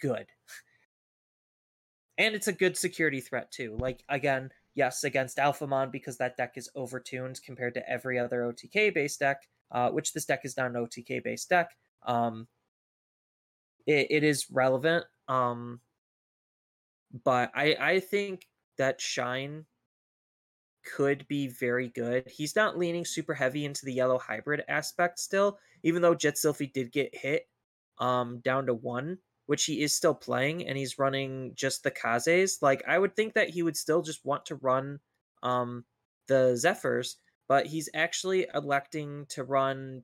[0.00, 0.26] good.
[2.16, 3.76] And it's a good security threat too.
[3.78, 8.94] Like again, yes, against Alphamon because that deck is overtuned compared to every other OTK
[8.94, 11.70] based deck, uh, which this deck is not an OTK based deck.
[12.06, 12.46] Um,
[13.86, 15.04] it, it is relevant.
[15.28, 15.80] Um,
[17.24, 18.46] but I I think
[18.78, 19.66] that Shine
[20.84, 22.28] could be very good.
[22.30, 26.72] He's not leaning super heavy into the yellow hybrid aspect still, even though Jet Sylphie
[26.72, 27.48] did get hit
[27.98, 32.62] um down to one, which he is still playing, and he's running just the Kazes.
[32.62, 35.00] Like I would think that he would still just want to run
[35.42, 35.84] um
[36.28, 37.16] the Zephyrs,
[37.48, 40.02] but he's actually electing to run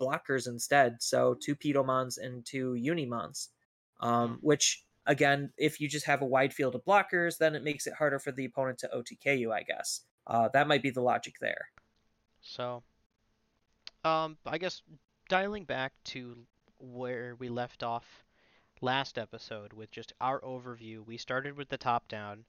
[0.00, 1.02] blockers instead.
[1.02, 3.48] So two Pedomons and two Unimons.
[4.00, 7.86] Um, which again, if you just have a wide field of blockers, then it makes
[7.86, 10.02] it harder for the opponent to OTK you, I guess.
[10.30, 11.68] Uh, that might be the logic there.
[12.40, 12.84] So,
[14.04, 14.80] um, I guess
[15.28, 16.36] dialing back to
[16.78, 18.04] where we left off
[18.80, 22.44] last episode with just our overview, we started with the top down.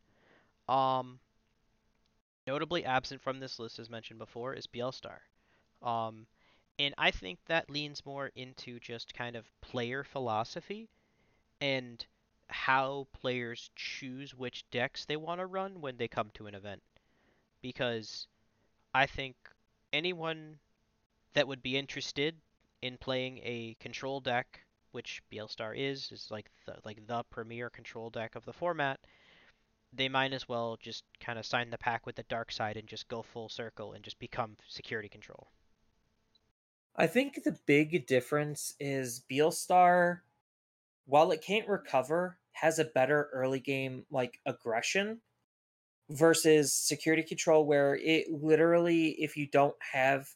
[0.70, 1.20] Um,
[2.46, 5.17] notably absent from this list, as mentioned before, is Beelstar.
[5.82, 6.28] Um,
[6.78, 10.88] and I think that leans more into just kind of player philosophy
[11.60, 12.06] and
[12.48, 16.82] how players choose which decks they want to run when they come to an event.
[17.62, 18.28] Because
[18.93, 19.36] I think
[19.93, 20.58] anyone
[21.34, 22.36] that would be interested
[22.82, 28.10] in playing a control deck, which Beelstar is, is like the like the premier control
[28.10, 29.00] deck of the format,
[29.93, 32.88] they might as well just kind of sign the pack with the dark side and
[32.88, 35.47] just go full circle and just become security control.
[36.95, 40.19] I think the big difference is Beelstar,
[41.06, 45.21] while it can't recover, has a better early game like aggression
[46.12, 50.28] versus security control, where it literally, if you don't have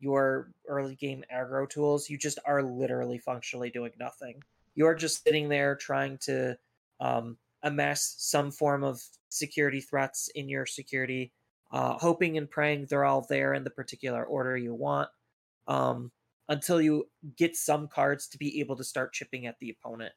[0.00, 4.42] your early game aggro tools, you just are literally functionally doing nothing.
[4.74, 6.56] You're just sitting there trying to
[7.00, 11.32] um, amass some form of security threats in your security,
[11.72, 15.08] uh, hoping and praying they're all there in the particular order you want
[15.68, 16.10] um,
[16.48, 20.12] until you get some cards to be able to start chipping at the opponent.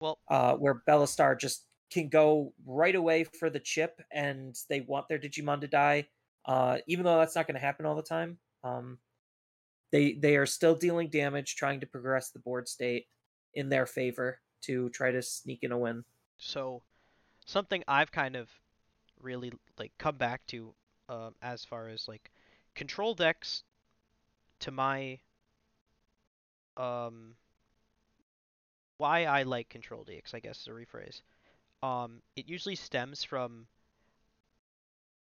[0.00, 5.08] Well, Uh, where Bellastar just can go right away for the chip and they want
[5.08, 6.06] their Digimon to die,
[6.46, 8.38] uh, even though that's not going to happen all the time.
[8.62, 8.98] Um,
[9.90, 13.06] they they are still dealing damage, trying to progress the board state
[13.54, 16.04] in their favor to try to sneak in a win.
[16.36, 16.82] So,
[17.46, 18.50] something I've kind of
[19.20, 20.74] really like come back to
[21.08, 22.30] um, as far as like
[22.74, 23.64] control decks
[24.60, 25.18] to my
[26.76, 27.34] um
[28.98, 31.22] why I like control decks, I guess is a rephrase.
[31.82, 33.66] Um, it usually stems from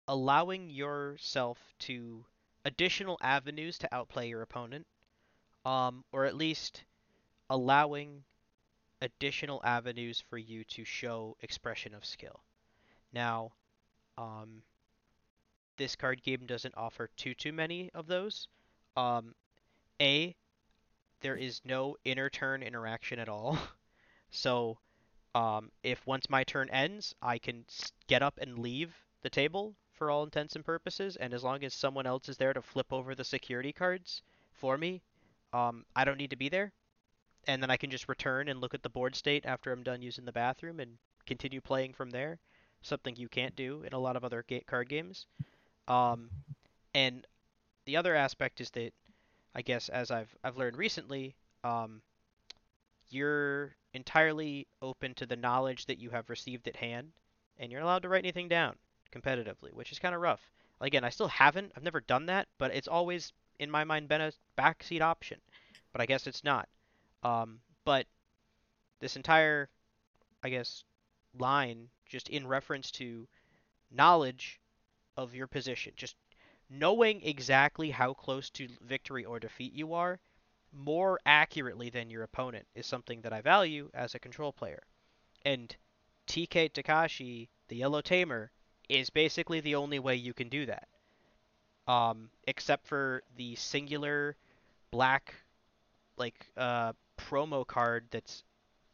[0.08, 2.26] allowing yourself to
[2.66, 4.86] additional avenues to outplay your opponent,
[5.66, 6.84] um, or at least
[7.50, 8.24] allowing
[9.02, 12.42] additional avenues for you to show expression of skill.
[13.14, 13.54] Now,
[14.18, 14.64] um,
[15.78, 18.48] this card game doesn't offer too too many of those.
[18.98, 19.36] Um,
[20.02, 20.36] a,
[21.22, 23.58] there is no inner turn interaction at all.
[24.32, 24.80] so,
[25.38, 27.64] um, if once my turn ends, I can
[28.08, 31.76] get up and leave the table for all intents and purposes, and as long as
[31.76, 35.00] someone else is there to flip over the security cards for me,
[35.54, 36.72] um, I don't need to be there.
[37.46, 40.02] And then I can just return and look at the board state after I'm done
[40.02, 40.98] using the bathroom and
[41.28, 42.40] continue playing from there.
[42.82, 45.28] Something you can't do in a lot of other card games.
[45.88, 46.32] Um,
[46.96, 47.28] and
[47.86, 48.92] the other aspect is that,
[49.54, 52.02] I guess, as I've I've learned recently, um,
[53.10, 57.12] you're entirely open to the knowledge that you have received at hand,
[57.58, 58.76] and you're allowed to write anything down
[59.12, 60.52] competitively, which is kind of rough.
[60.80, 61.72] Again, I still haven't.
[61.76, 65.40] I've never done that, but it's always in my mind been a backseat option.
[65.92, 66.70] But I guess it's not.
[67.24, 68.06] Um, but
[69.00, 69.68] this entire,
[70.44, 70.84] I guess,
[71.40, 73.28] line just in reference to
[73.92, 74.60] knowledge
[75.18, 76.16] of your position, just
[76.70, 80.20] knowing exactly how close to victory or defeat you are
[80.74, 84.84] more accurately than your opponent is something that I value as a control player.
[85.46, 85.76] And
[86.28, 88.52] TK Takashi, the Yellow Tamer,
[88.90, 90.88] is basically the only way you can do that.
[91.88, 94.36] Um, except for the singular
[94.92, 95.34] black
[96.18, 98.44] like uh, promo card that's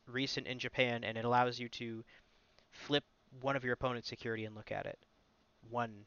[0.07, 2.03] recent in Japan and it allows you to
[2.71, 3.03] flip
[3.41, 4.99] one of your opponent's security and look at it.
[5.69, 6.05] One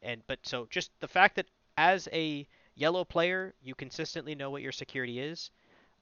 [0.00, 1.46] and but so just the fact that
[1.76, 5.50] as a yellow player you consistently know what your security is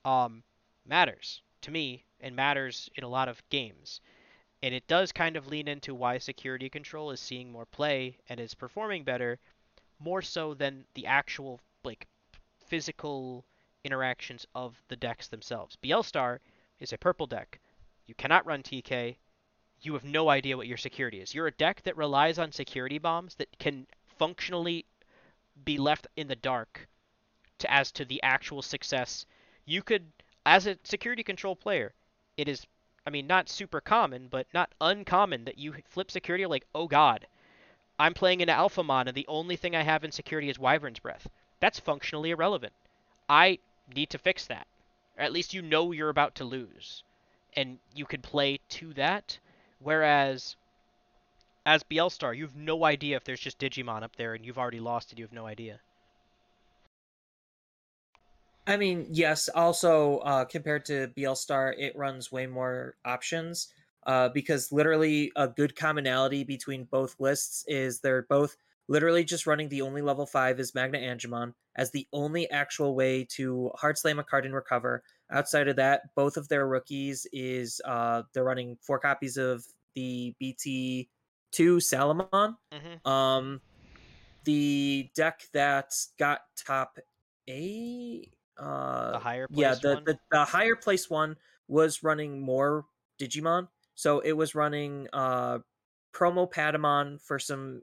[0.04, 0.42] um,
[0.87, 4.00] matters to me and matters in a lot of games.
[4.62, 8.38] And it does kind of lean into why security control is seeing more play and
[8.38, 9.38] is performing better,
[9.98, 12.06] more so than the actual like
[12.66, 13.44] physical
[13.85, 15.76] interactions of the decks themselves.
[15.83, 16.38] Beelstar
[16.78, 17.59] is a purple deck.
[18.06, 19.16] You cannot run TK.
[19.80, 21.35] You have no idea what your security is.
[21.35, 23.87] You're a deck that relies on security bombs that can
[24.18, 24.85] functionally
[25.64, 26.88] be left in the dark
[27.59, 29.27] to as to the actual success.
[29.64, 30.12] You could
[30.46, 31.94] as a security control player,
[32.37, 32.66] it is
[33.07, 37.27] I mean, not super common, but not uncommon that you flip security like, oh god,
[37.99, 41.29] I'm playing an Alphamon and the only thing I have in security is Wyvern's Breath.
[41.61, 42.73] That's functionally irrelevant.
[43.29, 43.59] I
[43.94, 44.66] need to fix that.
[45.16, 47.03] Or at least you know you're about to lose.
[47.55, 49.38] And you can play to that.
[49.79, 50.57] Whereas
[51.66, 54.81] as Beelstar, you have no idea if there's just Digimon up there and you've already
[54.81, 55.18] lost it.
[55.18, 55.81] you have no idea.
[58.66, 59.49] I mean, yes.
[59.49, 63.68] Also, uh, compared to Beelstar, it runs way more options
[64.07, 68.57] uh, because literally a good commonality between both lists is they're both
[68.88, 73.25] literally just running the only level five is Magna Angemon as the only actual way
[73.31, 75.03] to hard slam a card and recover.
[75.31, 80.35] Outside of that, both of their rookies is uh, they're running four copies of the
[80.38, 81.09] BT
[81.51, 82.57] two Salamon.
[82.73, 83.09] Mm-hmm.
[83.09, 83.61] Um,
[84.45, 86.99] the deck that got top
[87.49, 91.37] eight uh The higher yeah the, the the higher place one
[91.69, 92.85] was running more
[93.21, 95.59] digimon so it was running uh
[96.13, 97.83] promo patamon for some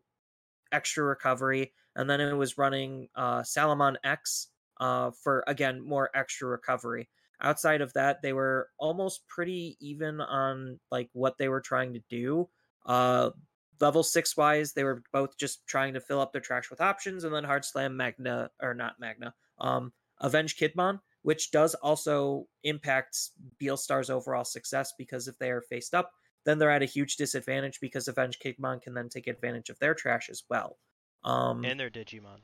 [0.71, 4.47] extra recovery and then it was running uh salamon x
[4.79, 7.09] uh for again more extra recovery
[7.41, 12.01] outside of that they were almost pretty even on like what they were trying to
[12.09, 12.47] do
[12.85, 13.29] uh
[13.79, 17.23] level six wise they were both just trying to fill up their trash with options
[17.23, 23.17] and then hard slam magna or not magna um Avenge Kidmon, which does also impact
[23.61, 26.11] Beelstar's overall success because if they are faced up,
[26.45, 29.93] then they're at a huge disadvantage because Avenge Kidmon can then take advantage of their
[29.93, 30.77] trash as well.
[31.23, 32.39] Um, And their Digimon.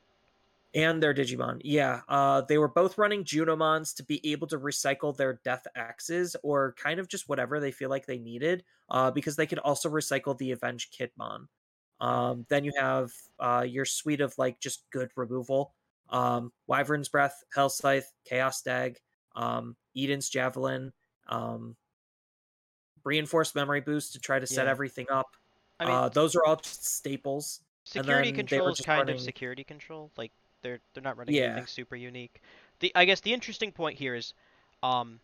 [0.73, 1.61] And their Digimon.
[1.63, 6.35] Yeah, uh, they were both running Junomons to be able to recycle their Death X's
[6.43, 9.89] or kind of just whatever they feel like they needed, uh, because they could also
[9.89, 11.47] recycle the Avenge Kidmon.
[12.01, 15.73] Um, then you have uh, your suite of like just good removal.
[16.09, 18.99] Um, Wyvern's Breath, Hell Scythe, Chaos Stag,
[19.35, 20.91] um, Eden's Javelin,
[21.27, 21.75] um,
[23.03, 24.71] Reinforced Memory Boost to try to set Yeah.
[24.71, 25.27] everything up.
[25.79, 27.61] I mean, uh, those are all just staples.
[27.85, 30.11] security control is kind running- of security control.
[30.15, 30.31] Like
[30.63, 31.39] they're they're not running Yeah.
[31.39, 32.41] anything super unique.
[32.79, 34.33] the I guess the interesting point here is,
[34.83, 35.21] um,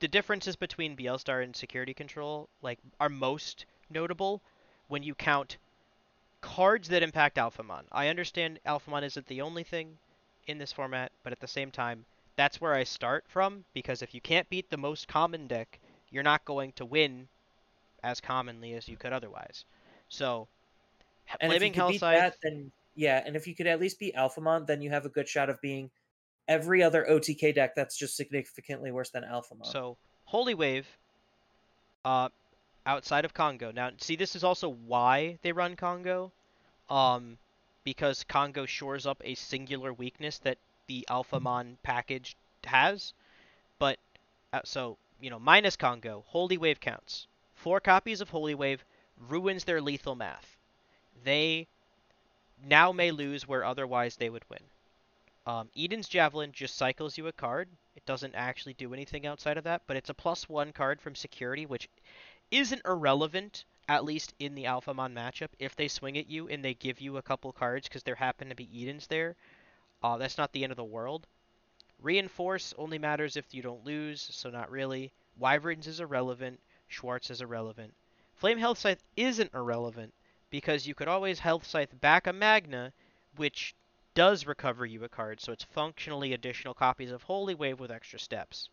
[0.00, 4.42] the differences between Beelstar and Security Control like are most notable
[4.88, 5.58] when you count
[6.40, 7.86] cards that impact Alphamon.
[7.92, 9.98] I understand Alphamon isn't the only thing
[10.46, 14.14] in this format, but at the same time, that's where I start from because if
[14.14, 15.80] you can't beat the most common deck,
[16.10, 17.28] you're not going to win
[18.02, 19.64] as commonly as you could otherwise.
[20.08, 20.48] So,
[21.40, 24.00] And Flaming if you beat Hellscythe, that, then yeah, and if you could at least
[24.00, 25.88] beat Alphamon, then you have a good shot of being
[26.48, 29.66] every other OTK deck that's just significantly worse than Alphamon.
[29.66, 30.84] So Holy Wave,
[32.04, 32.28] uh,
[32.84, 33.70] outside of Congo.
[33.70, 36.32] Now, see, this is also why they run Congo,
[36.90, 37.38] um,
[37.84, 42.34] because Congo shores up a singular weakness that the Alphamon package
[42.64, 43.12] has.
[43.78, 43.98] But
[44.52, 47.28] uh, so you know, minus Congo, Holy Wave counts.
[47.54, 48.84] Four copies of Holy Wave
[49.28, 50.56] ruins their lethal math.
[51.22, 51.68] They
[52.64, 54.62] now may lose where otherwise they would win.
[55.46, 57.68] Um, Eden's Javelin just cycles you a card.
[57.96, 61.14] It doesn't actually do anything outside of that, but it's a plus one card from
[61.14, 61.88] security, which
[62.50, 65.48] isn't irrelevant, at least in the Alphamon matchup.
[65.58, 68.50] If they swing at you and they give you a couple cards because there happen
[68.50, 69.36] to be Edens there,
[70.02, 71.26] uh, that's not the end of the world.
[72.00, 75.12] Reinforce only matters if you don't lose, so not really.
[75.38, 76.60] Wyverns is irrelevant.
[76.88, 77.94] Schwartz is irrelevant.
[78.34, 80.12] Flame Hell Scythe isn't irrelevant
[80.50, 82.92] because you could always Hell Scythe back a Magna,
[83.36, 83.74] which
[84.14, 88.18] does recover you a card, so it's functionally additional copies of Holy Wave with extra
[88.18, 88.68] steps.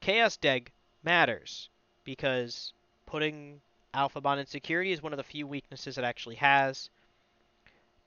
[0.00, 0.70] Chaos Deg
[1.02, 1.68] matters
[2.04, 2.72] because
[3.06, 3.60] putting
[3.94, 6.90] Alphamon in security is one of the few weaknesses it actually has.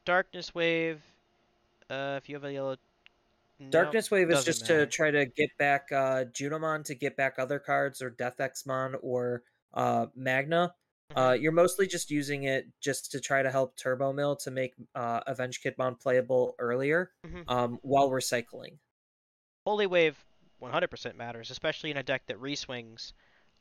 [0.06, 1.02] Darkness Wave,
[1.90, 2.78] uh, if you have a yellow.
[3.70, 4.86] Darkness Wave is just matter.
[4.86, 8.96] to try to get back uh Junomon to get back other cards or Death Xmon
[9.02, 9.44] or
[9.74, 10.74] uh Magna.
[11.16, 11.42] Uh, Mhm.
[11.42, 15.22] you're mostly just using it just to try to help Turbo Mill to make uh,
[15.28, 17.44] Avenge Kidmon playable earlier Mhm.
[17.48, 18.78] um, while recycling.
[19.66, 20.24] Holy Wave
[20.60, 23.14] 100% matters, especially in a deck that reswings.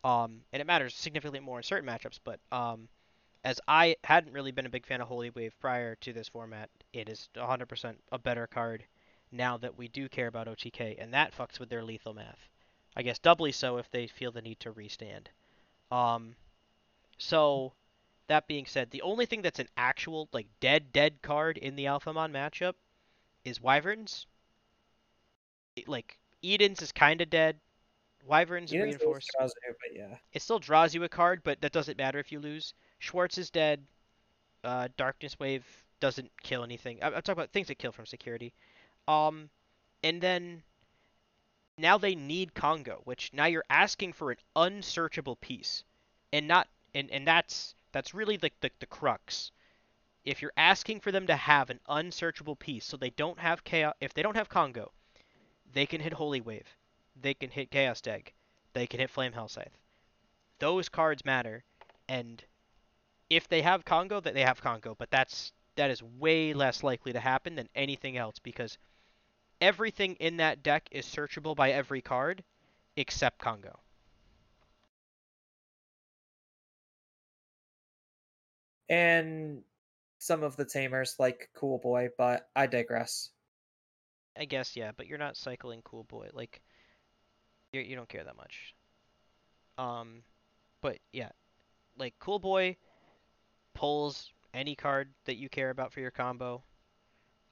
[0.05, 2.89] Um, and it matters significantly more in certain matchups, but um,
[3.45, 6.71] as I hadn't really been a big fan of Holy Wave prior to this format,
[6.93, 8.85] it is 100% a better card
[9.33, 12.49] now that we do care about OTK, and that fucks with their lethal math.
[12.97, 15.31] I guess doubly so if they feel the need to restand.
[15.91, 16.37] Um,
[17.21, 17.75] so,
[18.29, 21.85] that being said, the only thing that's an actual, like, dead, dead card in the
[21.85, 22.75] Alphamon matchup
[23.45, 24.27] is Wyverns.
[25.77, 27.61] It- like, Eden's is kind of dead.
[28.25, 29.27] Wyverns Eden's always reinforce.
[29.39, 30.17] draws you, but yeah.
[30.33, 32.73] It still draws you a card, but that doesn't matter if you lose.
[32.99, 33.85] Schwartz is dead.
[34.65, 35.65] Uh, Darkness Wave
[36.01, 37.03] doesn't kill anything.
[37.03, 38.53] I- I'm talking about things that kill from security.
[39.09, 39.51] Um,
[40.03, 40.63] and then
[41.77, 45.85] now they need Congo, which now you're asking for an unsearchable piece,
[46.33, 49.53] and not and and that's that's really the the, the crux.
[50.25, 53.95] If you're asking for them to have an unsearchable piece, so they don't have chaos,
[54.01, 54.93] if they don't have Congo,
[55.73, 56.77] they can hit Holy Wave,
[57.17, 58.33] they can hit Chaos Deg,
[58.75, 59.79] they can hit Flame Hell Scythe.
[60.59, 61.65] Those cards matter,
[62.07, 62.45] and
[63.31, 67.13] if they have Congo, that they have Congo, but that's that is way less likely
[67.13, 68.77] to happen than anything else because
[69.61, 72.45] everything in that deck is searchable by every card
[72.97, 73.81] except Congo.
[78.91, 79.63] And
[80.19, 83.31] some of the tamers like Cool Boy, but I digress.
[84.39, 86.61] I guess yeah, but you're not cycling Cool Boy like
[87.73, 88.75] you you don't care that much.
[89.79, 90.23] Um,
[90.83, 91.31] but yeah,
[91.99, 92.77] like Cool Boy
[93.75, 96.63] pulls any card that you care about for your combo.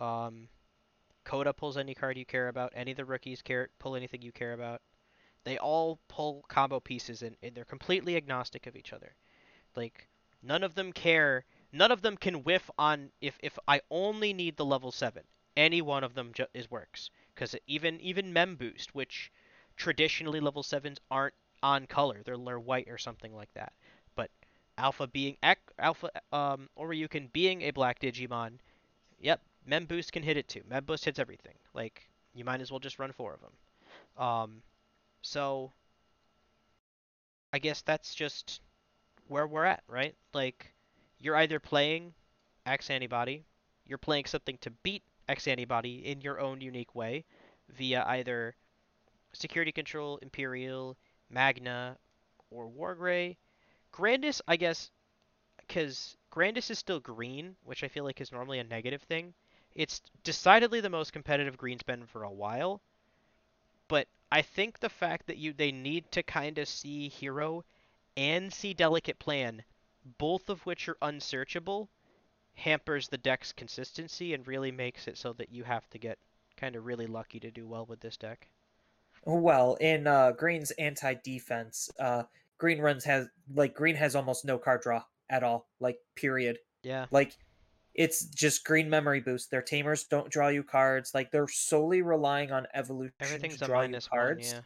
[0.01, 0.49] Um,
[1.24, 2.72] Coda pulls any card you care about.
[2.74, 4.82] Any of the rookies care pull anything you care about.
[5.45, 9.14] They all pull combo pieces and, and they're completely agnostic of each other.
[9.76, 10.09] Like
[10.43, 11.45] none of them care.
[11.72, 15.24] None of them can whiff on if if I only need the level seven.
[15.57, 19.30] Any one of them ju- is works because even even Mem Boost, which
[19.76, 23.72] traditionally level sevens aren't on color, they're, they're white or something like that.
[24.14, 24.30] But
[24.76, 25.36] Alpha being
[25.78, 28.59] Alpha um or you can being a black Digimon,
[29.20, 30.62] yep, Mem Boost can hit it too.
[30.68, 31.55] Mem Boost hits everything.
[31.74, 34.24] Like you might as well just run four of them.
[34.24, 34.62] Um,
[35.22, 35.72] so
[37.53, 38.61] I guess that's just
[39.28, 40.14] where we're at, right?
[40.34, 40.72] Like
[41.18, 42.14] you're either playing
[42.66, 43.44] X antibody,
[43.86, 47.24] you're playing something to beat X antibody in your own unique way
[47.76, 48.54] via either
[49.32, 50.96] security control, Imperial,
[51.30, 51.96] Magna,
[52.50, 53.36] or Wargray.
[53.92, 54.90] Grandis, I guess,
[55.58, 59.34] because Grandis is still green, which I feel like is normally a negative thing.
[59.74, 62.80] It's decidedly the most competitive green's been for a while,
[63.86, 67.64] but I think the fact that you they need to kind of see hero
[68.18, 69.62] and see delicate plan,
[70.18, 71.88] both of which are unsearchable,
[72.54, 76.18] hampers the deck's consistency and really makes it so that you have to get
[76.56, 78.48] kind of really lucky to do well with this deck.
[79.24, 82.24] Well, in uh, Green's anti defense, uh,
[82.58, 85.68] Green runs has like Green has almost no card draw at all.
[85.78, 86.58] Like period.
[86.82, 87.06] Yeah.
[87.12, 87.36] Like
[87.94, 89.52] it's just Green memory boost.
[89.52, 91.12] Their tamers don't draw you cards.
[91.14, 94.46] Like they're solely relying on evolution Everything's to a draw you cards.
[94.48, 94.56] one.
[94.56, 94.60] Yeah.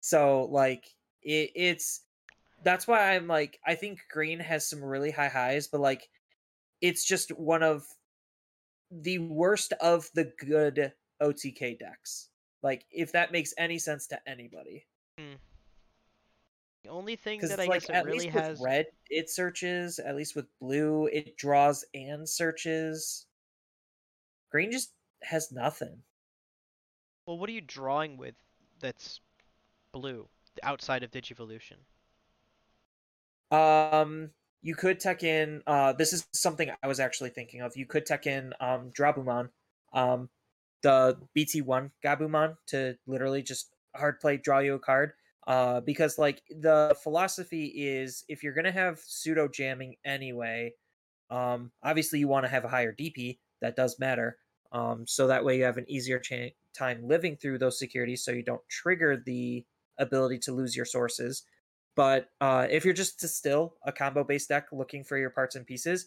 [0.00, 0.84] So like
[1.22, 2.02] it, it's
[2.64, 6.08] that's why I'm like I think Green has some really high highs, but like
[6.80, 7.84] it's just one of
[8.90, 10.92] the worst of the good
[11.22, 12.28] OTK decks.
[12.62, 14.86] Like if that makes any sense to anybody.
[15.18, 15.34] Hmm.
[16.84, 18.58] The only thing that I like guess it at really least has.
[18.58, 23.26] with red it searches, at least with blue it draws and searches.
[24.50, 24.92] Green just
[25.22, 25.98] has nothing.
[27.26, 28.34] Well, what are you drawing with
[28.80, 29.20] that's
[29.92, 30.28] blue
[30.62, 31.76] outside of Digivolution?
[33.50, 34.30] Um,
[34.62, 35.62] you could tech in.
[35.66, 37.76] Uh, this is something I was actually thinking of.
[37.76, 39.50] You could tech in um Drabumon,
[39.92, 40.28] um,
[40.82, 45.12] the BT one Gabumon to literally just hard play, draw you a card.
[45.46, 50.72] Uh, because like the philosophy is, if you're gonna have pseudo jamming anyway,
[51.30, 53.38] um, obviously you want to have a higher DP.
[53.60, 54.38] That does matter.
[54.72, 56.20] Um, so that way you have an easier
[56.76, 59.64] time living through those securities, so you don't trigger the
[59.98, 61.44] ability to lose your sources.
[61.98, 65.56] But uh, if you're just to still a combo based deck looking for your parts
[65.56, 66.06] and pieces,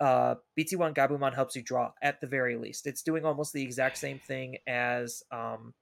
[0.00, 2.86] uh, BT1 Gabumon helps you draw at the very least.
[2.86, 5.74] It's doing almost the exact same thing as um,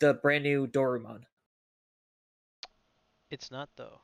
[0.00, 1.20] the brand new Dorumon.
[3.30, 4.02] It's not though,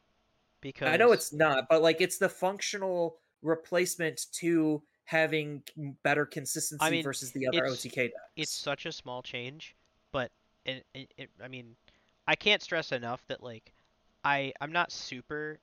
[0.63, 5.63] because I know it's not, but like it's the functional replacement to having
[6.03, 8.15] better consistency mean, versus the other OTK decks.
[8.35, 9.77] it's such a small change,
[10.11, 10.31] but
[10.65, 11.77] it, it, it I mean,
[12.27, 13.75] I can't stress enough that like
[14.25, 15.59] I I'm not super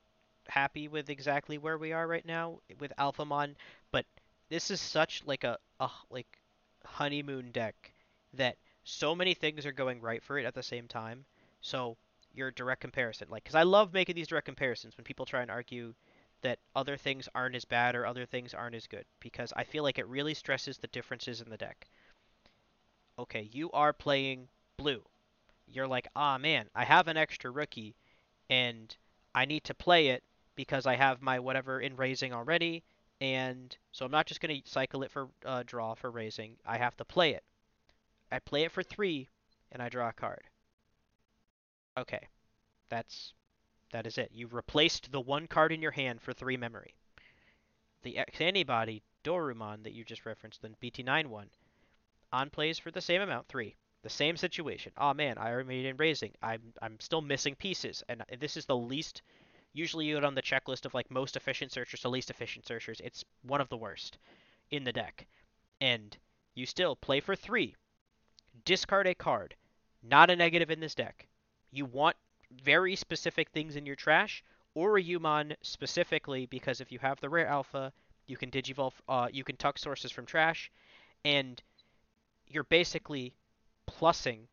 [0.47, 3.55] happy with exactly where we are right now with Alphamon,
[3.91, 4.05] but
[4.49, 6.39] this is such like a, a like
[6.86, 7.93] honeymoon deck
[8.34, 11.26] that so many things are going right for it at the same time.
[11.62, 11.97] So
[12.34, 15.51] your direct comparison, like, because I love making these direct comparisons when people try and
[15.51, 15.93] argue
[16.41, 19.84] that other things aren't as bad or other things aren't as good, because I feel
[19.84, 21.88] like it really stresses the differences in the deck.
[23.20, 24.47] Okay, you are playing
[24.78, 25.01] blue.
[25.68, 27.95] You're like, ah man, I have an extra rookie,
[28.50, 28.95] and
[29.36, 30.24] I need to play it
[30.56, 32.84] because I have my whatever in raising already,
[33.22, 36.58] and so I'm not just gonna cycle it for uh, draw for raising.
[36.66, 37.43] I have to play it.
[38.32, 39.30] I play it for three,
[39.72, 40.43] and I draw a card.
[41.98, 42.28] Okay,
[42.89, 43.34] that's
[43.91, 44.32] that is it.
[44.34, 46.95] You've replaced the one card in your hand for three memory.
[48.04, 51.50] The X antibody Dorumon that you just referenced, the BT9 one,
[52.32, 53.76] on plays for the same amount, three.
[54.04, 54.91] The same situation.
[54.98, 56.34] Oh man, I already made in raising.
[56.41, 59.22] I'm I'm still missing pieces, and this is the least.
[59.74, 63.02] Usually, you on the checklist of like most efficient searchers to least efficient searchers.
[63.04, 64.18] It's one of the worst
[64.72, 65.28] in the deck,
[65.82, 66.18] and
[66.56, 67.76] you still play for three.
[68.66, 69.56] Discard a card.
[70.04, 71.28] Not a negative in this deck.
[71.72, 72.16] You want
[72.52, 74.43] very specific things in your trash,
[74.74, 77.91] or a Umon specifically because if you have the rare alpha,
[78.28, 80.72] you can digivolve, uh, you can tuck sources from trash,
[81.26, 81.62] and
[82.48, 83.34] you're basically
[83.89, 84.47] plussing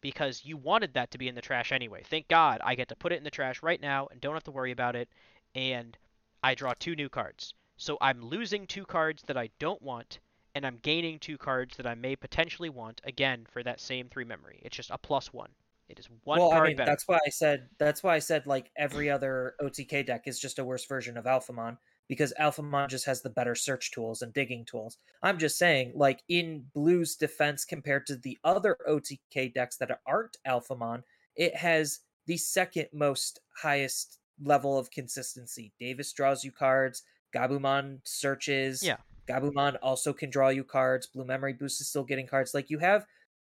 [0.00, 2.02] because you wanted that to be in the trash anyway.
[2.04, 4.44] Thank God I get to put it in the trash right now and don't have
[4.44, 5.08] to worry about it,
[5.54, 5.96] and
[6.42, 7.54] I draw two new cards.
[7.76, 10.20] So I'm losing two cards that I don't want,
[10.54, 14.24] and I'm gaining two cards that I may potentially want again for that same three
[14.24, 14.60] memory.
[14.62, 15.50] It's just a plus one.
[15.88, 16.90] It is one well, card I mean, better.
[16.90, 20.58] that's why I said that's why I said like every other OTK deck is just
[20.58, 21.78] a worse version of Alphamon
[22.08, 24.98] because Alphamon just has the better search tools and digging tools.
[25.22, 30.36] I'm just saying, like in Blue's defense compared to the other OTK decks that aren't
[30.46, 31.02] Alphamon,
[31.34, 35.72] it has the second most highest level of consistency.
[35.80, 37.02] Davis draws you cards,
[37.34, 38.82] Gabumon searches.
[38.82, 38.96] Yeah.
[39.28, 41.06] Gabumon also can draw you cards.
[41.06, 42.54] Blue Memory Boost is still getting cards.
[42.54, 43.06] Like you have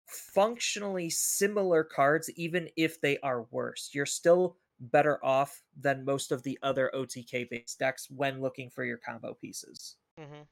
[0.06, 3.90] functionally similar cards, even if they are worse.
[3.94, 4.58] You're still
[4.92, 9.34] better off than most of the other OTK based decks when looking for your combo
[9.34, 9.96] pieces.
[10.20, 10.44] Mm-hmm.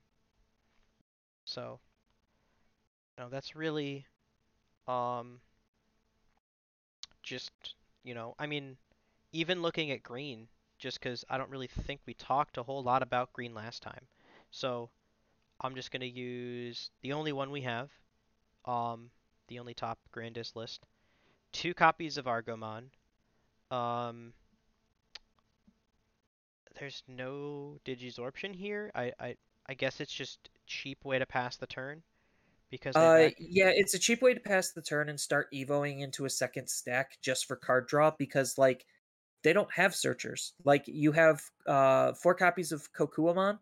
[1.46, 1.80] So,
[3.18, 4.06] no, that's really,
[4.88, 5.40] um,
[7.24, 7.52] just
[8.04, 8.78] you know, I mean,
[9.32, 10.48] even looking at green,
[10.80, 14.06] just because I don't really think we talked a whole lot about green last time.
[14.50, 14.90] So,
[15.60, 17.92] I'm just gonna use the only one we have,
[18.66, 19.12] um,
[19.48, 20.86] the only top Grandis list.
[21.52, 22.86] Two copies of Argomon.
[23.72, 24.34] Um,
[26.80, 28.92] there's no Digisorption here.
[28.96, 29.36] I, I
[29.70, 32.02] I guess it's just cheap way to pass the turn
[32.70, 36.02] because Uh, back- yeah, it's a cheap way to pass the turn and start evoing
[36.02, 38.86] into a second stack just for card draw because like
[39.44, 40.54] they don't have searchers.
[40.66, 43.60] Like you have uh four copies of Kokuwamon.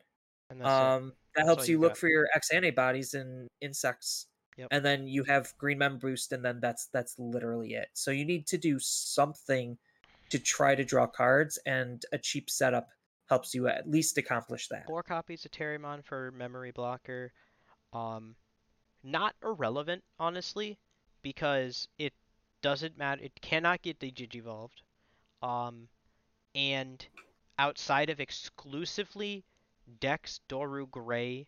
[0.49, 0.72] and that's it.
[0.72, 4.26] Um, that helps you you look for your X antibodies and insects
[4.57, 4.68] Yep.
[4.72, 7.88] and then you have green mem boost, and then that's that's literally it.
[7.93, 9.78] So you need to do something
[10.30, 12.90] to try to draw cards, and a cheap setup
[13.28, 14.86] helps you at least accomplish that.
[14.88, 17.32] Four copies of Terriermon for memory blocker.
[17.94, 18.36] Um,
[19.04, 20.78] not irrelevant, honestly,
[21.22, 22.14] because it
[22.62, 23.22] doesn't matter.
[23.24, 24.82] It cannot get digivolved.
[25.42, 25.88] Um,
[26.56, 27.06] and
[27.58, 29.44] outside of exclusively
[30.00, 31.48] Dex Doru Gray,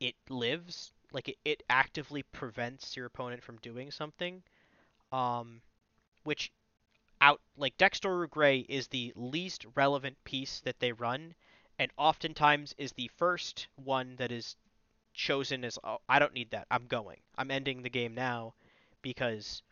[0.00, 0.92] it lives.
[1.12, 4.42] Like it, it actively prevents your opponent from doing something.
[5.12, 5.60] Um,
[6.24, 6.50] which
[7.24, 11.34] out like Dex Doru Gray is the least relevant piece that they run,
[11.78, 14.56] and oftentimes is the first one that is
[15.14, 16.66] chosen as oh, I don't need that.
[16.70, 17.20] I'm going.
[17.38, 18.54] I'm ending the game now
[19.00, 19.62] because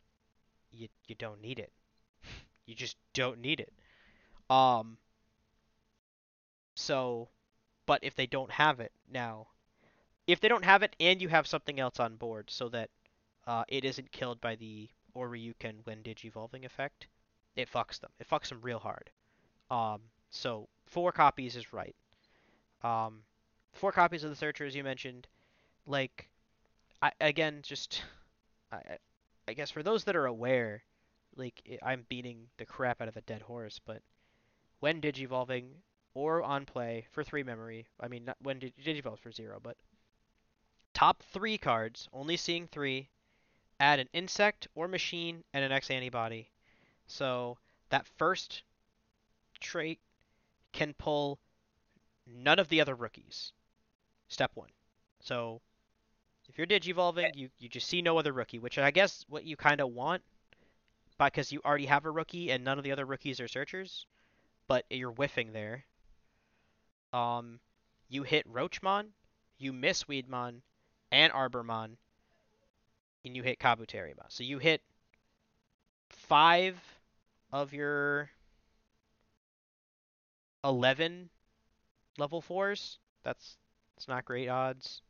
[0.70, 1.72] you you don't need it.
[2.64, 3.72] You just don't need it.
[4.48, 4.96] Um
[6.74, 7.28] so
[7.86, 9.48] but if they don't have it now
[10.26, 12.90] if they don't have it and you have something else on board so that
[13.46, 17.06] uh, it isn't killed by the Oryuken when digivolving effect,
[17.56, 18.10] it fucks them.
[18.18, 19.10] It fucks them real hard.
[19.70, 20.00] Um,
[20.30, 21.94] so four copies is right.
[22.82, 23.22] Um,
[23.72, 25.26] four copies of the Searcher, as you mentioned,
[25.86, 26.28] like,
[27.00, 28.02] I again just,
[28.72, 28.98] I,
[29.48, 30.82] I guess for those that are aware,
[31.36, 34.02] like I'm beating the crap out of a dead horse, but
[34.80, 35.68] when digivolving
[36.14, 39.76] or on play for three memory, I mean not when dig- digivolves for zero, but
[40.94, 43.08] top three cards, only seeing three,
[43.80, 46.51] add an insect or machine and an X antibody.
[47.12, 47.58] So
[47.90, 48.62] that first
[49.60, 50.00] trait
[50.72, 51.38] can pull
[52.26, 53.52] none of the other rookies.
[54.28, 54.70] Step one.
[55.20, 55.60] So
[56.48, 59.56] if you're digivolving, you, you just see no other rookie, which I guess what you
[59.56, 60.22] kind of want
[61.18, 64.06] because you already have a rookie and none of the other rookies are searchers,
[64.66, 65.84] but you're whiffing there.
[67.12, 67.60] Um,
[68.08, 69.08] you hit Roachmon,
[69.58, 70.62] you miss Weedmon,
[71.12, 71.90] and Arbormon,
[73.24, 74.30] and you hit Kabuterimon.
[74.30, 74.80] So you hit
[76.08, 76.80] five
[77.52, 78.30] of your
[80.64, 81.30] 11
[82.18, 82.98] level fours.
[83.22, 83.56] That's
[83.96, 85.02] it's not great odds.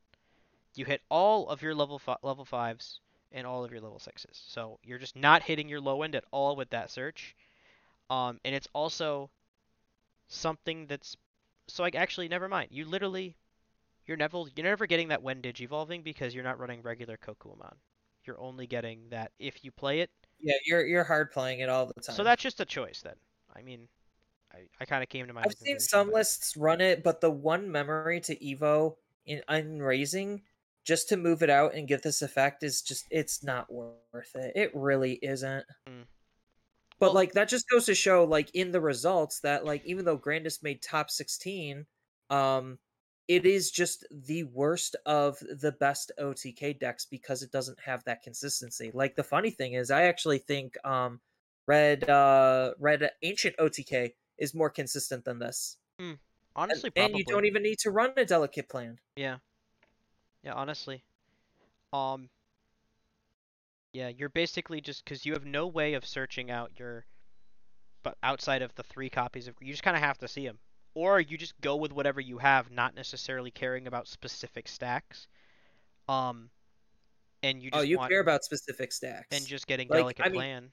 [0.74, 4.43] You hit all of your level fi- level fives and all of your level sixes.
[4.47, 7.34] So you're just not hitting your low end at all with that search.
[8.11, 9.30] Um, and it's also
[10.28, 11.16] something that's
[11.68, 12.68] so like actually never mind.
[12.70, 13.36] You literally
[14.07, 17.74] you're never you're never getting that when digivolving because you're not running regular Kokuwamon.
[18.24, 20.11] You're only getting that if you play it.
[20.43, 22.16] Yeah, you're you're hard playing it all the time.
[22.16, 23.14] So that's just a choice then.
[23.55, 23.88] I mean,
[24.53, 25.43] I, I kind of came to my.
[25.43, 30.43] I've seen some lists run it, but the one memory to Evo in Unraising
[30.84, 34.53] just to move it out and get this effect is just it's not worth it.
[34.57, 35.64] It really isn't.
[35.88, 36.05] Mm.
[36.99, 40.05] But Well- like that just goes to show like in the results that like even
[40.05, 41.86] though Grandis made top 16,
[42.30, 42.78] um
[43.29, 48.23] it is just the worst of the best OTK decks because it doesn't have that
[48.23, 48.91] consistency.
[48.93, 51.20] Like the funny thing is I actually think um
[51.66, 55.77] red uh red ancient OTK is more consistent than this.
[55.99, 56.18] And,
[56.57, 58.99] honestly, and you don't even need to run a delicate plan.
[59.16, 59.39] Yeah.
[60.45, 61.05] Yeah, honestly.
[61.93, 62.29] Um
[63.95, 67.05] Yeah, you're basically just cuz you have no way of searching out your
[68.03, 70.59] but outside of the three copies of you just kind of have to see them.
[70.95, 75.26] Or you just go with whatever you have, not necessarily caring about specific stacks.
[76.09, 76.51] Um
[77.43, 79.28] and you Oh, you care about specific stacks.
[79.30, 80.72] and just getting Like, delicate I mean, plan.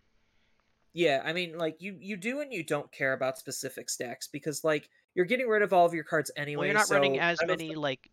[0.93, 4.63] Yeah, I mean, like you you do and you don't care about specific stacks because
[4.63, 6.59] like you're getting rid of all of your cards anyway.
[6.59, 8.11] Well, you're not running as many like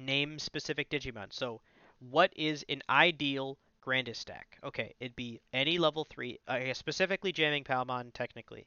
[0.00, 1.32] name specific Digimon.
[1.32, 1.62] So,
[2.00, 4.58] what is an ideal Grandis stack?
[4.64, 8.66] Okay, it'd be any level three, uh, specifically jamming Palmon, technically.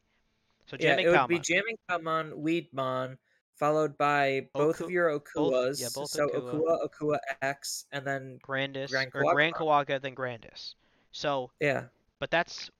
[0.65, 3.17] So Yeah, jamming it would be jamming Palmon, Weedmon,
[3.55, 5.79] followed by both Oku- of your Okuas.
[5.79, 6.53] yeah, both so Okua.
[6.53, 10.75] Okua, Okua X, and then Grandis Grand or Grand Kuwaga, then Grandis.
[11.11, 11.85] So, yeah,
[12.19, 12.71] but that's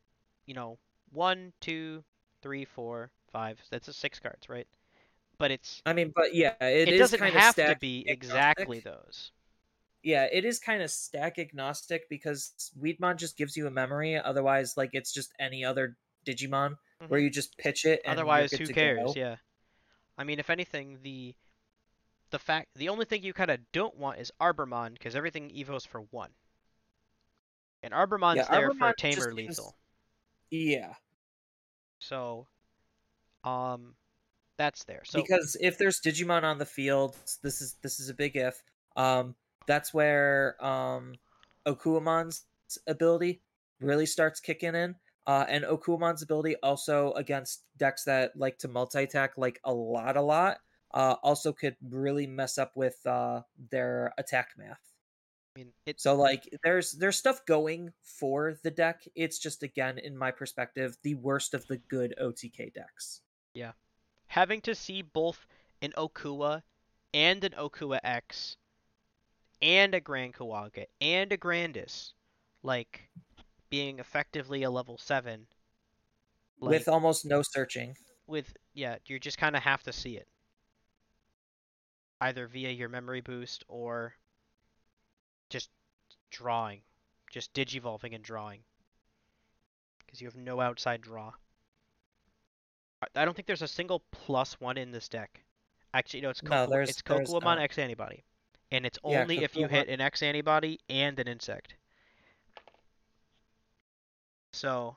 [0.46, 0.78] you know
[1.12, 2.04] one, two,
[2.42, 3.60] three, four, five.
[3.70, 4.68] That's a six cards, right?
[5.38, 8.60] But it's I mean, but yeah, it, doesn't kind of have to be agnostic.
[8.60, 9.32] exactly those.
[10.04, 14.18] Yeah, it is kind of stack agnostic because Weedmon just gives you a memory.
[14.18, 16.76] Otherwise, like it's just any other Digimon
[17.08, 17.24] where Mhm.
[17.24, 18.02] you just pitch it.
[18.06, 19.14] And Otherwise, who cares?
[19.14, 19.20] go.
[19.20, 19.38] Yeah.
[20.18, 21.36] I mean, if anything, the
[22.32, 25.88] the fact the only thing you kind of don't want is Arbormon because everything evos
[25.88, 26.32] for one,
[27.84, 29.78] and Arbormon's Yeah, there for Arbormon just tamer lethal.
[30.50, 30.94] Yeah,
[32.00, 32.48] So,
[33.44, 33.96] um,
[34.58, 35.04] that's there.
[35.06, 38.64] So because if there's Digimon on the field, this is this is a big if.
[38.96, 39.36] Um,
[39.66, 41.16] that's where um,
[41.66, 42.46] Okuwamon's
[42.88, 43.42] ability
[43.80, 44.96] really starts kicking in.
[45.26, 50.18] Uh, and Okuwamon's ability also against decks that like to multi attack like a lot,
[50.18, 50.58] a lot.
[50.94, 54.82] Uh, also could really mess up with uh, their attack math.
[55.56, 56.02] I mean, it.
[56.02, 59.04] So like there's there's stuff going for the deck.
[59.16, 63.22] It's just again in my perspective the worst of the good OTK decks.
[63.54, 63.72] Yeah,
[64.28, 65.48] having to see both
[65.82, 66.64] an Okua
[67.14, 68.58] and an Okua X
[69.62, 72.14] and a Grand Kuwaga and a Grandis,
[72.64, 73.10] like
[73.74, 75.48] being effectively a level seven.
[76.60, 77.96] Like, with almost no searching.
[78.28, 80.28] with yeah, you just kind of have to see it,
[82.22, 84.14] either via your memory boost or
[85.50, 85.72] just
[86.30, 86.82] drawing,
[87.32, 88.60] just digivolving and drawing,
[90.06, 91.32] because you have no outside draw.
[93.16, 95.44] I- don't think there's a single plus one in this deck.
[95.96, 97.02] Actually, no, it's No, there's- it's
[97.58, 97.58] not.
[97.60, 98.24] X antibody,
[98.70, 101.74] and it's Yeah, only if you hit an X antibody and an insect.
[104.54, 104.96] So,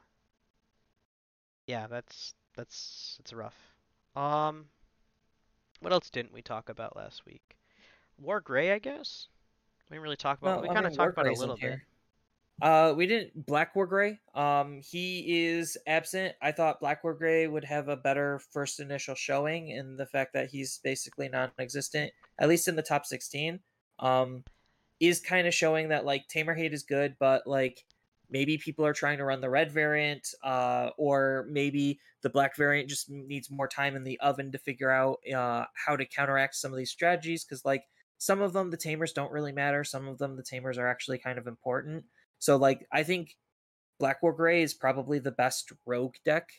[1.66, 3.56] yeah, that's that's it's rough.
[4.14, 4.66] Um,
[5.80, 7.56] what else didn't we talk about last week?
[8.18, 9.28] War Gray, I guess.
[9.88, 10.62] We didn't really talk about.
[10.62, 11.80] No, we kind of talked about it a little bit.
[12.60, 14.18] Uh, we didn't Black War Gray.
[14.34, 16.34] Um, he is absent.
[16.40, 20.32] I thought Black War Gray would have a better first initial showing in the fact
[20.34, 23.60] that he's basically non-existent, at least in the top sixteen.
[23.98, 24.44] Um,
[25.00, 27.84] is kind of showing that like Tamer Hate is good, but like
[28.30, 32.88] maybe people are trying to run the red variant, uh, or maybe the black variant
[32.88, 36.72] just needs more time in the oven to figure out uh how to counteract some
[36.72, 37.84] of these strategies because like
[38.18, 41.18] some of them the tamers don't really matter some of them the tamers are actually
[41.18, 42.02] kind of important
[42.38, 43.36] so like I think
[43.98, 46.50] Black War Gray is probably the best rogue deck,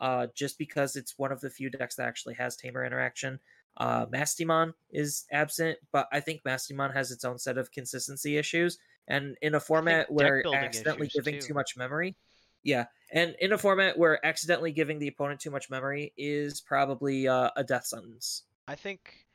[0.00, 3.38] uh, just because it's one of the few decks that actually has Tamer interaction.
[3.76, 8.78] Uh, Mastimon is absent, but I think Mastimon has its own set of consistency issues,
[9.08, 11.48] and in a format where accidentally giving too.
[11.48, 12.16] too much memory,
[12.62, 17.28] yeah, and in a format where accidentally giving the opponent too much memory is probably
[17.28, 18.42] uh, a death sentence.
[18.68, 19.26] I think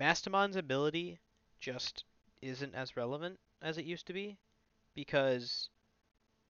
[0.00, 1.20] Mastimon's ability
[1.60, 2.04] just
[2.42, 4.36] isn't as relevant as it used to be
[4.94, 5.68] because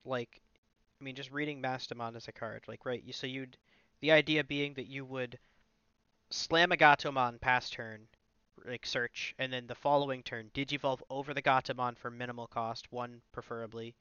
[0.05, 0.41] like
[1.01, 3.57] I mean just reading Mastimon as a card, like right, you so you'd
[4.01, 5.39] the idea being that you would
[6.31, 8.09] slam a Gatomon past turn,
[8.67, 13.21] like search, and then the following turn digivolve over the Gatomon for minimal cost, one
[13.33, 13.95] preferably,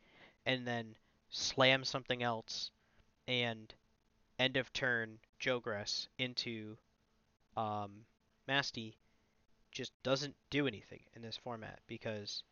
[0.46, 0.96] and then
[1.30, 2.72] slam something else
[3.28, 3.74] and
[4.40, 6.78] end of turn Jogress into
[7.58, 8.06] um
[8.48, 8.94] Masty
[9.72, 12.44] just doesn't do anything in this format because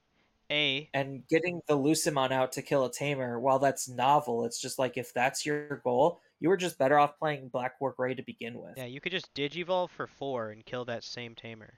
[0.49, 4.79] a and getting the Lucimon out to kill a tamer, while that's novel, it's just
[4.79, 8.23] like if that's your goal, you were just better off playing Black War Gray to
[8.23, 8.73] begin with.
[8.77, 11.73] yeah you could just digivolve for four and kill that same tamer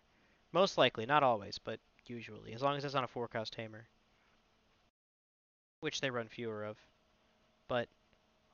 [0.54, 3.88] most likely not always but usually as long as it's on a four cost tamer
[5.84, 6.78] which they run fewer of.
[7.68, 7.90] But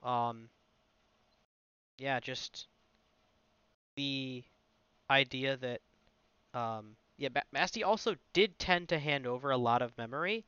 [0.01, 0.49] um
[1.97, 2.67] yeah just
[3.95, 4.43] the
[5.09, 5.81] idea that
[6.53, 10.45] um yeah Ma- Masty also did tend to hand over a lot of memory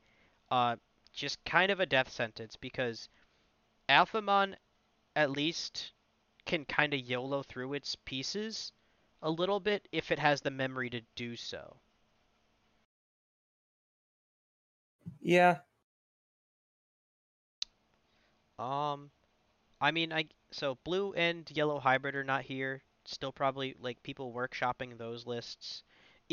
[0.50, 0.76] uh
[1.12, 3.08] just kind of a death sentence because
[3.88, 4.56] Alphamon
[5.14, 5.92] at least
[6.46, 8.72] can kind of YOLO through its pieces
[9.22, 11.80] a little bit if it has the memory to do so.
[15.22, 15.60] Yeah,
[18.58, 19.10] Um,
[19.80, 22.82] I mean, I so blue and yellow hybrid are not here.
[23.04, 25.82] Still probably like people workshopping those lists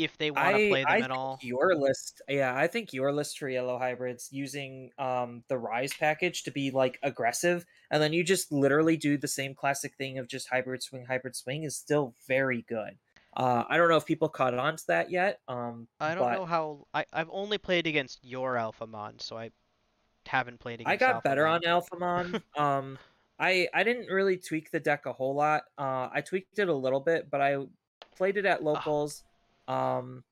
[0.04, 1.38] if they want to play them I at all.
[1.42, 6.44] your list, yeah, I think your list for yellow hybrids using um the rise package
[6.44, 10.28] to be like aggressive, and then you just literally do the same classic thing of
[10.28, 12.98] just hybrid swing, hybrid swing is still very good.
[13.36, 15.40] Uh, I don't know if people caught on to that yet.
[15.46, 19.36] Um, I don't but know how I I've only played against your alpha Alphamon, so
[19.36, 19.50] I
[20.26, 22.42] haven't played against I got better on Alphamon.
[22.56, 22.98] Um,
[23.38, 25.62] I I didn't really tweak the deck a whole lot.
[25.78, 27.56] Uh, I tweaked it a little bit, but I
[28.16, 29.22] played it at locals.
[29.70, 30.24] Um,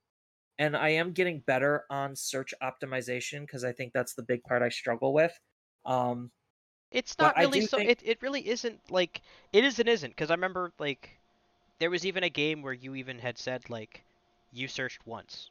[0.58, 4.62] and I am getting better on search optimization because I think that's the big part
[4.62, 5.32] I struggle with.
[5.86, 6.30] Um,
[6.90, 7.78] It's not really so.
[7.78, 9.22] think- It it really isn't like
[9.52, 11.10] it is and isn't because I remember like
[11.78, 14.02] there was even a game where you even had said like
[14.52, 15.50] you searched once,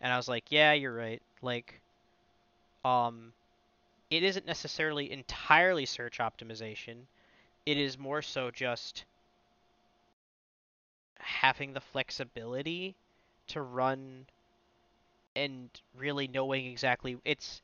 [0.00, 1.22] and I was like, yeah, you're right.
[1.40, 1.80] Like,
[2.84, 3.32] um,
[4.10, 6.96] it isn't necessarily entirely search optimization.
[7.64, 9.04] It is more so just
[11.18, 12.94] having the flexibility
[13.48, 14.26] to run
[15.36, 17.60] and really knowing exactly it's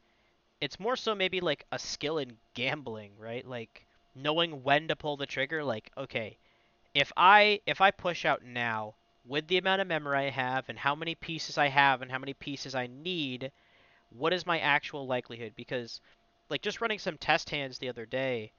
[0.61, 3.47] it's more so maybe like a skill in gambling, right?
[3.47, 6.39] Like knowing when to pull the trigger like okay,
[6.95, 8.95] if I if I push out now
[9.27, 12.19] with the amount of memory I have and how many pieces I have and how
[12.19, 13.53] many pieces I need,
[14.11, 16.01] what is my actual likelihood because
[16.51, 18.53] like just running some test hands the other day,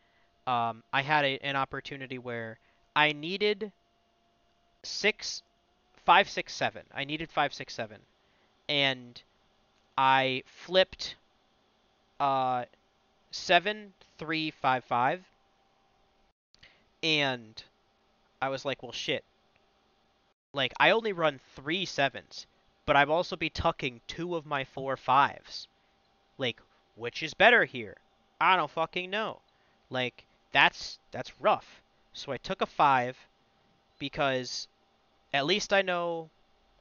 [0.47, 2.59] um, I had a, an opportunity where
[2.95, 3.71] I needed
[4.83, 5.41] six,
[6.05, 6.83] five, six, seven.
[6.93, 7.99] I needed five, six, seven,
[8.67, 9.21] and
[9.97, 11.15] I flipped
[12.19, 12.65] uh
[13.31, 15.23] seven three five five,
[17.03, 17.63] and
[18.41, 19.23] I was like, well, shit.
[20.53, 22.47] Like I only run three sevens,
[22.85, 25.67] but I've also be tucking two of my four fives.
[26.37, 26.59] Like,
[26.95, 27.97] which is better here?
[28.41, 29.41] I don't fucking know.
[29.89, 31.81] Like that's that's rough.
[32.13, 33.17] So I took a five
[33.99, 34.67] because
[35.33, 36.29] at least I know.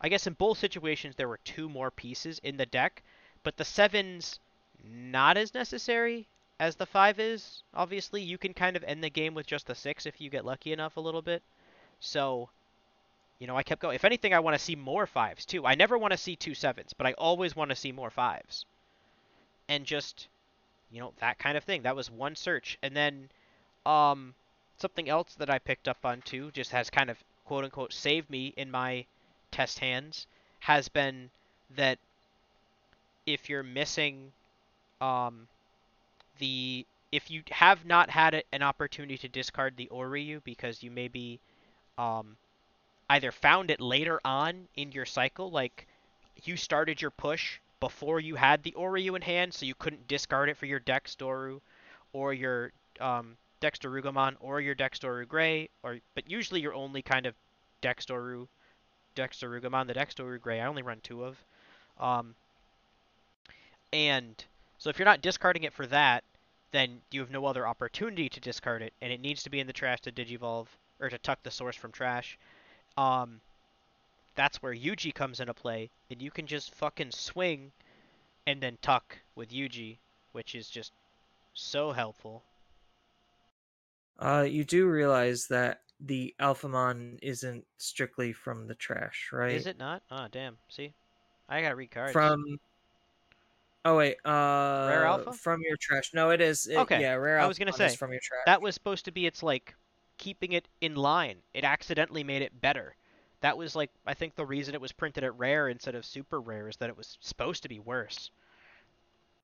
[0.00, 3.02] I guess in both situations there were two more pieces in the deck,
[3.42, 4.38] but the sevens
[4.84, 6.28] not as necessary
[6.60, 7.62] as the five is.
[7.74, 10.44] Obviously, you can kind of end the game with just the six if you get
[10.44, 11.42] lucky enough a little bit.
[12.00, 12.48] So,
[13.38, 13.94] you know, I kept going.
[13.94, 15.66] If anything, I want to see more fives too.
[15.66, 18.64] I never want to see two sevens, but I always want to see more fives.
[19.68, 20.28] And just,
[20.90, 21.82] you know, that kind of thing.
[21.82, 23.30] That was one search, and then,
[23.84, 24.34] um,
[24.78, 27.18] something else that I picked up on too, just has kind of
[27.48, 29.06] quote unquote saved me in my
[29.50, 30.26] test hands,
[30.60, 31.30] has been
[31.76, 31.98] that
[33.24, 34.30] if you're missing,
[35.00, 35.48] um,
[36.38, 41.40] the if you have not had an opportunity to discard the Oriu because you maybe
[41.96, 42.36] um,
[43.08, 45.86] either found it later on in your cycle, like
[46.44, 50.50] you started your push before you had the Oriu in hand, so you couldn't discard
[50.50, 51.60] it for your Dexdoru
[52.12, 57.34] or your um, Dexdorugamon or your Dexdoru Gray, or but usually you're only kind of
[57.82, 58.46] Dexdoru,
[59.16, 60.60] Dexdorugamon, the Dexdoru Gray.
[60.60, 61.36] I only run two of,
[61.98, 62.34] um,
[63.92, 64.44] and
[64.78, 66.24] so if you're not discarding it for that,
[66.72, 69.66] then you have no other opportunity to discard it, and it needs to be in
[69.66, 70.66] the trash to digivolve
[71.00, 72.38] or to tuck the source from trash.
[72.96, 73.40] Um,
[74.34, 77.72] that's where Yuji comes into play, and you can just fucking swing
[78.46, 79.96] and then tuck with Yuji,
[80.32, 80.92] which is just
[81.54, 82.42] so helpful.
[84.18, 89.52] Uh, you do realize that the Alphamon isn't strictly from the trash, right?
[89.52, 90.02] Is it not?
[90.10, 90.58] Oh, damn.
[90.68, 90.94] See?
[91.48, 92.12] I gotta read cards.
[92.12, 92.58] From
[93.84, 95.32] Oh wait, uh Rare Alpha?
[95.32, 96.12] from your trash.
[96.12, 96.66] No, it is.
[96.66, 98.42] It, Okay, Yeah, rare I was gonna is say, from your trash.
[98.44, 99.74] That was supposed to be its like
[100.18, 101.38] keeping it in line.
[101.54, 102.96] It accidentally made it better.
[103.40, 106.40] That was like I think the reason it was printed at rare instead of super
[106.40, 108.30] rare is that it was supposed to be worse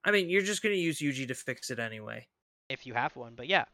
[0.04, 2.26] I mean, you're just gonna use Yuji to fix it anyway.
[2.68, 3.34] if you have one.
[3.34, 3.64] But yeah,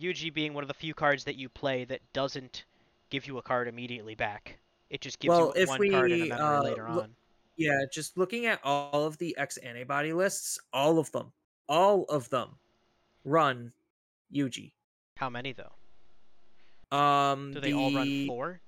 [0.00, 2.64] Yuji being one of the few cards that you play that doesn't
[3.10, 4.58] give you a card immediately back.
[4.90, 7.14] It just gives Well, you one card in a memory uh, later on.
[7.56, 11.32] Yeah, just looking at all of the X antibody lists, all of them,
[11.68, 12.50] all of them
[13.24, 13.72] run
[14.32, 14.72] Yuji.
[15.16, 16.96] How many though?
[16.96, 18.60] Um, Do they all run the- four?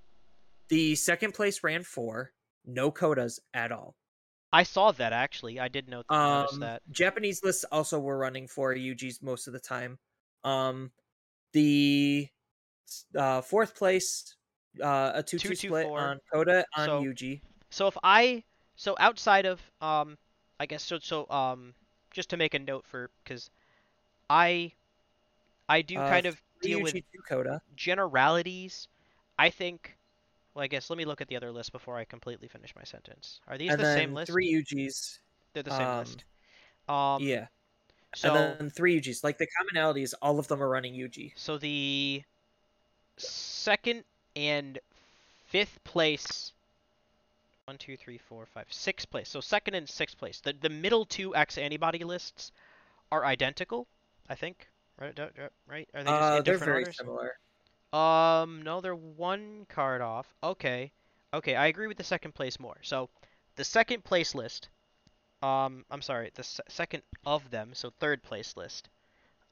[0.68, 2.32] The second place ran four,
[2.66, 3.94] no codas at all.
[4.52, 5.58] I saw that actually.
[5.60, 6.82] I did note Um, that.
[6.90, 9.98] Japanese lists also were running for Yuji's most of the time.
[10.44, 10.90] Um,
[11.53, 12.28] the
[13.16, 14.34] uh, fourth place,
[14.82, 16.01] uh, a two-two Two, two, split four.
[16.01, 17.40] on Coda on So- Yuji.
[17.70, 18.42] So if I
[18.74, 20.18] so outside of um
[20.59, 21.72] I guess so so um
[22.11, 23.48] just to make a note for because
[24.28, 24.72] I
[25.68, 26.96] I do Uh, kind of deal with
[27.28, 27.62] Coda.
[27.76, 28.88] generalities.
[29.38, 29.96] I think
[30.55, 32.82] well I guess let me look at the other list before I completely finish my
[32.82, 33.40] sentence.
[33.46, 34.32] Are these and the same list?
[34.32, 35.20] three Yujis.
[35.55, 36.24] They're the same um, list.
[36.88, 37.46] Um yeah,
[38.14, 39.22] so and then three Yujis.
[39.24, 41.32] Like the commonality is all of them are running Yuji.
[41.36, 42.22] so the
[43.16, 44.04] second
[44.36, 44.78] and
[45.48, 46.52] fifth place
[47.66, 49.28] one, two, three, four, five, sixth place.
[49.28, 50.40] So second and sixth place.
[50.40, 52.50] The the middle two X antibody lists
[53.12, 53.86] are identical,
[54.28, 54.66] I think.
[54.98, 55.16] Right?
[55.68, 55.88] Right?
[55.94, 56.96] Are they just Uh, in they're different very orders?
[56.96, 57.38] similar.
[57.92, 60.26] Um, no, they're one card off.
[60.42, 60.90] Okay,
[61.32, 62.76] okay, I agree with the second place more.
[62.82, 63.08] So,
[63.56, 64.68] the second place list.
[65.43, 67.70] Um, I'm sorry, the se- second of them.
[67.74, 68.88] So third place list.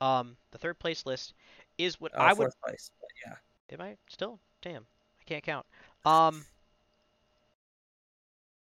[0.01, 1.35] Um, the third place list
[1.79, 2.91] is what Uh, I would fourth place.
[3.27, 3.37] Yeah.
[3.71, 4.39] Am I still?
[4.63, 4.87] Damn,
[5.21, 5.67] I can't count.
[6.05, 6.45] Um,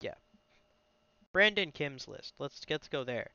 [0.02, 0.16] yeah.
[1.32, 2.34] Brandon Kim's list.
[2.40, 3.30] Let's let's go there.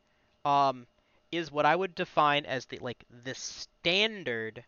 [0.45, 0.87] Um,
[1.33, 4.65] is what I would define as the like the standard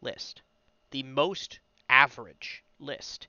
[0.00, 0.42] list,
[0.90, 3.28] the most average list.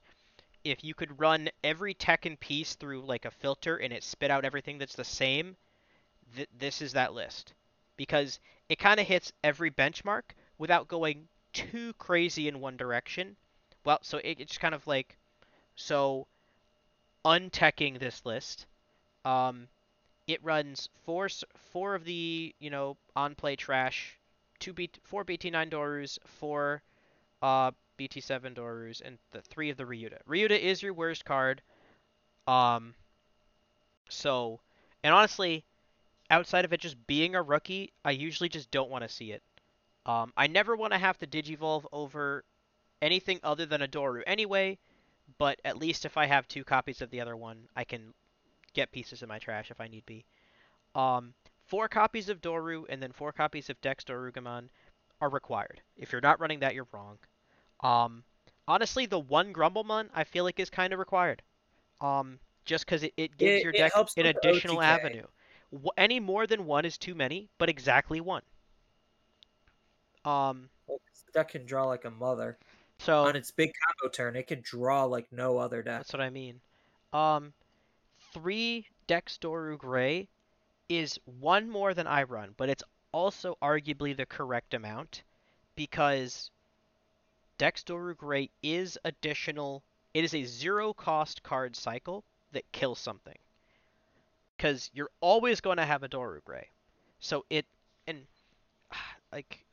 [0.64, 4.30] If you could run every tech Tekken piece through like a filter and it spit
[4.30, 5.56] out everything that's the same,
[6.36, 7.54] th- this is that list
[7.96, 10.22] because it kind of hits every benchmark
[10.58, 13.36] without going too crazy in one direction.
[13.84, 15.16] Well, so it, it's kind of like
[15.76, 16.26] so
[17.24, 18.66] unteching this list.
[19.24, 19.68] Um,
[20.26, 21.28] it runs four
[21.72, 24.18] four of the you know on play trash,
[24.58, 26.82] two B four BT9 Dorus, four
[27.42, 30.18] uh BT7 Dorus, and the three of the Ryuta.
[30.28, 31.62] Ryuta is your worst card.
[32.46, 32.94] Um,
[34.08, 34.60] so
[35.02, 35.64] and honestly,
[36.30, 39.42] outside of it just being a rookie, I usually just don't want to see it.
[40.06, 42.44] Um, I never want to have to digivolve over
[43.00, 44.78] anything other than a Doru anyway,
[45.38, 48.14] but at least if I have two copies of the other one, I can
[48.74, 50.24] get pieces in my trash if I need be.
[50.94, 51.34] Um,
[51.66, 54.68] four copies of Doru and then four copies of Dex Dorugamon
[55.20, 55.80] are required.
[55.96, 57.18] If you're not running that, you're wrong.
[57.82, 58.22] Um,
[58.68, 61.42] honestly, the one Grumblemon I feel like is kind of required.
[62.00, 64.84] Um, just because it, it gives It- your deck an additional OTK.
[64.84, 65.26] avenue.
[65.96, 68.42] Any more than one is too many, but exactly one.
[70.24, 71.00] Um, Well,
[71.32, 72.58] deck can draw like a mother.
[72.98, 76.00] so On its big combo turn, it can draw like no other deck.
[76.00, 76.60] That's what I mean.
[77.12, 77.52] Um,
[78.32, 80.28] three Dex Doru Gray
[80.88, 85.22] is one more than I run, but it's also arguably the correct amount
[85.74, 86.50] because
[87.62, 89.84] Dex Doru Gray is additional.
[90.14, 93.38] It is a zero cost card cycle that kills something.
[94.56, 96.70] Because you're always going to have a Doru Gray.
[97.20, 97.64] So it.
[98.08, 98.26] And.
[99.30, 99.64] Like.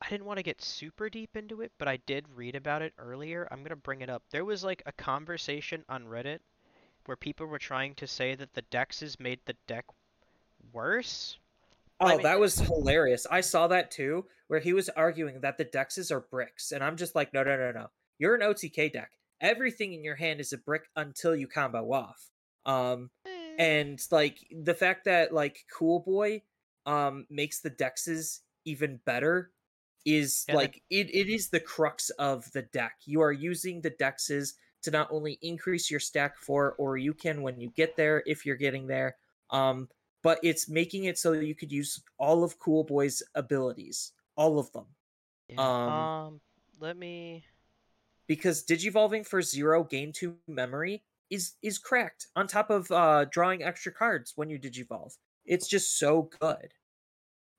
[0.00, 2.94] I didn't want to get super deep into it, but I did read about it
[2.96, 3.46] earlier.
[3.50, 4.22] I'm going to bring it up.
[4.30, 6.38] There was like a conversation on Reddit
[7.04, 9.84] where people were trying to say that the Dexes made the deck
[10.72, 11.36] worse.
[12.02, 13.26] Oh, I mean- that was hilarious.
[13.30, 16.72] I saw that too, where he was arguing that the dexes are bricks.
[16.72, 17.90] And I'm just like, no, no, no, no.
[18.18, 19.12] You're an OTK deck.
[19.40, 22.30] Everything in your hand is a brick until you combo off.
[22.66, 26.42] Um, Eh, and like the fact that like Cool Boy
[26.86, 29.50] um makes the dexes even better
[30.04, 32.94] is Yeah, that- like it, it is the crux of the deck.
[33.04, 37.42] You are using the dexes to not only increase your stack for or you can
[37.42, 39.16] when you get there if you're getting there
[39.50, 39.88] um
[40.22, 44.58] but it's making it so that you could use all of Cool Boy's abilities, all
[44.58, 44.86] of them.
[45.48, 46.40] yeah, um, um,
[46.80, 47.44] let me.
[48.26, 53.62] because digivolving for zero gain two memory is is cracked on top of uh drawing
[53.62, 55.16] extra cards when you digivolve
[55.46, 56.72] it's just so good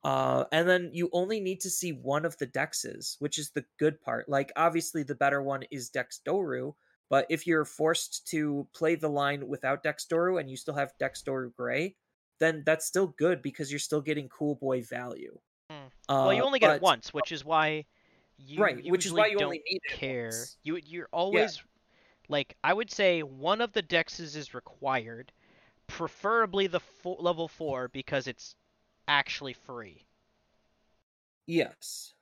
[0.03, 3.65] uh and then you only need to see one of the dexes which is the
[3.79, 6.73] good part like obviously the better one is dex doru
[7.09, 10.91] but if you're forced to play the line without dex doru and you still have
[10.99, 11.95] dex doru gray
[12.43, 15.37] then that's still good because you're still getting cool boy value
[15.71, 15.85] Mm.
[15.85, 17.85] uh, well, you only get but- it once, which is why
[18.37, 20.31] you right which is why you don't only need it care.
[20.63, 21.63] You you're always
[22.27, 25.31] like I would say one of the dexes is required,
[25.87, 28.55] preferably the fo- level four because it's
[29.07, 30.05] actually free.
[31.47, 32.13] Yes.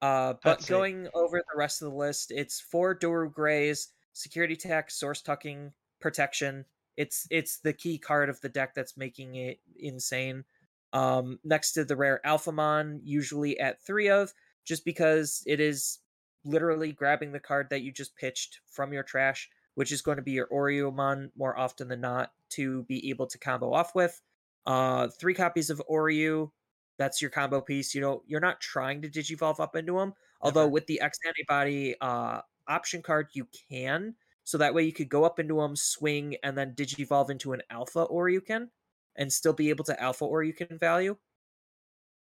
[0.00, 0.68] Uh, but see.
[0.68, 5.72] going over the rest of the list, it's four Doru Greys, security tech, source tucking,
[6.00, 6.64] protection.
[6.96, 10.44] It's it's the key card of the deck that's making it insane.
[10.92, 14.32] Um, next to the rare Alphamon, usually at three of,
[14.64, 15.98] just because it is
[16.44, 20.22] literally grabbing the card that you just pitched from your trash, which is going to
[20.22, 24.20] be your Oreomon more often than not to be able to combo off with.
[24.66, 26.50] Uh, three copies of Oreo,
[26.98, 27.94] that's your combo piece.
[27.94, 30.14] You know, you're not trying to digivolve up into them.
[30.40, 34.14] Although with the X antibody uh, option card, you can.
[34.44, 37.62] So that way you could go up into them, swing, and then digivolve into an
[37.70, 38.68] alpha Oryuken
[39.16, 41.16] and still be able to alpha Oryuken value.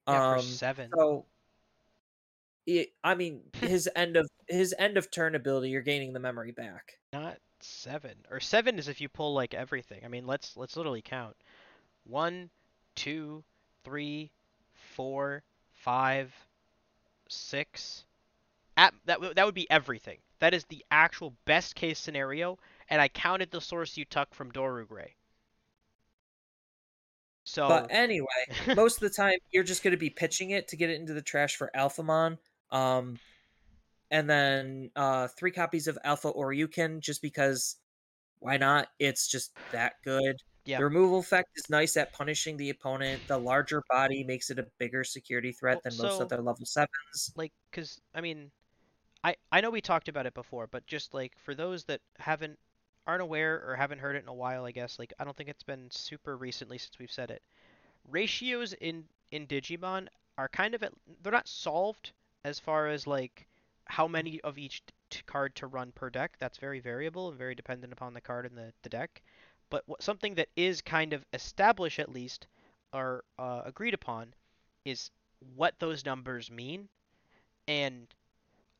[0.07, 0.89] Yeah, for Um, seven.
[0.95, 1.25] So,
[2.65, 6.51] it, I mean, his end of his end of turn ability, you're gaining the memory
[6.51, 6.99] back.
[7.11, 8.13] Not seven.
[8.29, 10.01] Or seven is if you pull like everything.
[10.05, 11.35] I mean, let's let's literally count.
[12.05, 12.49] One,
[12.95, 13.43] two,
[13.83, 14.29] three,
[14.73, 15.43] four,
[15.73, 16.33] five,
[17.27, 18.05] six.
[18.77, 20.17] At that w- that would be everything.
[20.39, 22.57] That is the actual best case scenario,
[22.89, 25.15] and I counted the source you tuck from Doru Gray.
[27.45, 28.27] So But anyway,
[28.75, 31.13] most of the time you're just going to be pitching it to get it into
[31.13, 32.37] the trash for Alphamon.
[32.71, 33.19] Um,
[34.11, 37.77] and then uh, three copies of Alpha Oryuken, just because
[38.39, 38.87] why not?
[38.99, 40.35] It's just that good.
[40.65, 40.77] Yeah.
[40.77, 43.21] The removal effect is nice at punishing the opponent.
[43.27, 46.65] The larger body makes it a bigger security threat Well, than most so- other level
[46.65, 47.33] sevens.
[47.35, 48.49] like because i mean
[49.23, 52.57] i i know we talked about it before but just like for those that haven't
[53.05, 55.49] aren't aware or haven't heard it in a while i guess like i don't think
[55.49, 57.41] it's been super recently since we've said it.
[58.09, 60.07] Ratios in in digimon
[60.37, 62.11] are kind of at, they're not solved
[62.45, 63.47] as far as like
[63.85, 66.35] how many of each t- card to run per deck.
[66.39, 69.21] That's very variable and very dependent upon the card in the, the deck.
[69.69, 72.47] But what, something that is kind of established at least
[72.93, 74.33] or uh, agreed upon
[74.85, 75.09] is
[75.55, 76.89] what those numbers mean.
[77.67, 78.07] And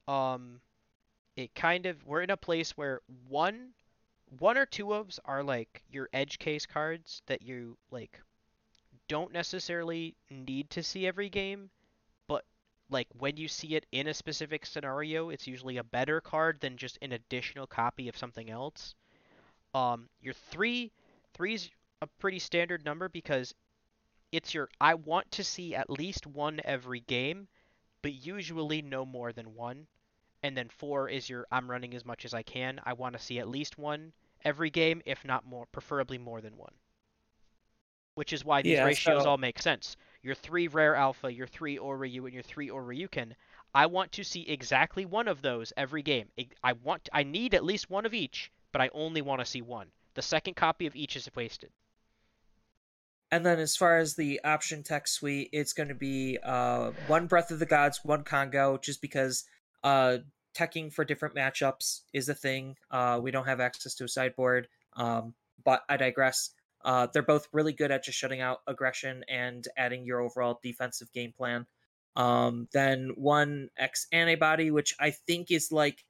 [0.08, 0.60] um
[1.36, 3.70] it kind of we're in a place where one
[4.40, 8.20] one or two ofs are like your edge case cards that you like
[9.08, 11.70] don't necessarily need to see every game
[12.28, 12.44] but
[12.90, 16.78] like when you see it in a specific scenario it's usually a better card than
[16.78, 18.96] just an additional copy of something else
[19.74, 20.92] um your three
[21.34, 21.70] three's
[22.02, 23.54] a pretty standard number because
[24.32, 27.48] it's your i want to see at least one every game
[28.04, 29.88] but usually no more than one.
[30.44, 32.82] And then four is your I'm running as much as I can.
[32.84, 34.12] I want to see at least one,
[34.44, 36.74] every game, if not more, preferably more than one.
[38.16, 39.96] Which is why these Yeah, ratios so- all make sense.
[40.22, 43.34] Your three rare alpha, your three Oryu, and your three Oryuken.
[43.74, 46.30] I want to see exactly one of those every game.
[46.64, 49.62] I- want, I need at least one of each, but I only want to see
[49.62, 49.92] one.
[50.14, 51.72] The second copy of each is wasted.
[53.32, 57.26] And then as far as the option tech suite, it's going to be uh, one
[57.26, 59.46] Breath of the Gods, one Congo, just because
[59.84, 60.18] uh,
[60.56, 62.76] teching for different matchups is a thing.
[62.92, 66.52] Uh, we don't have access to a sideboard, um, but I digress.
[66.84, 71.12] Uh, they're both really good at just shutting out aggression and adding your overall defensive
[71.14, 71.66] game plan.
[72.16, 76.04] Um, then one X antibody, which I think is like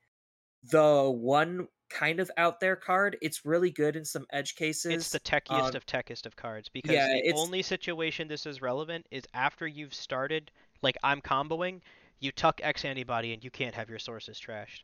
[0.71, 3.17] the one kind of out there card.
[3.21, 4.93] It's really good in some edge cases.
[4.93, 8.45] It's the techiest um, of techiest of cards because yeah, the it's- only situation this
[8.45, 10.51] is relevant is after you've started,
[10.81, 11.81] like I'm comboing,
[12.23, 14.81] you tuck X antibody and you can't have your sources trashed.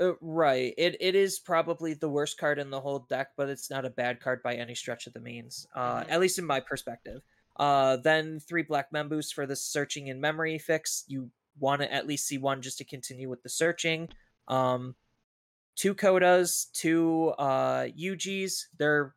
[0.00, 0.72] Uh, right.
[0.78, 3.90] It it is probably the worst card in the whole deck, but it's not a
[3.90, 5.66] bad card by any stretch of the means.
[5.74, 6.10] Uh, Mhm.
[6.10, 7.22] at least in my perspective.
[7.56, 11.04] Uh, then three black members for the searching and memory fix.
[11.08, 14.08] You want to at least see one just to continue with the searching.
[14.48, 14.96] Um,
[15.74, 18.66] two codas, two uh Yujis.
[18.78, 19.14] They're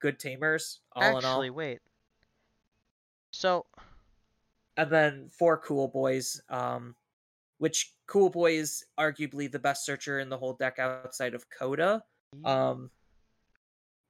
[0.00, 1.56] good tamers, all Actually, in all.
[1.56, 1.80] wait.
[3.30, 3.66] So
[4.76, 6.40] And then four cool boys.
[6.48, 6.94] Um,
[7.58, 12.02] which cool boy is arguably the best searcher in the whole deck outside of Coda.
[12.44, 12.90] Um,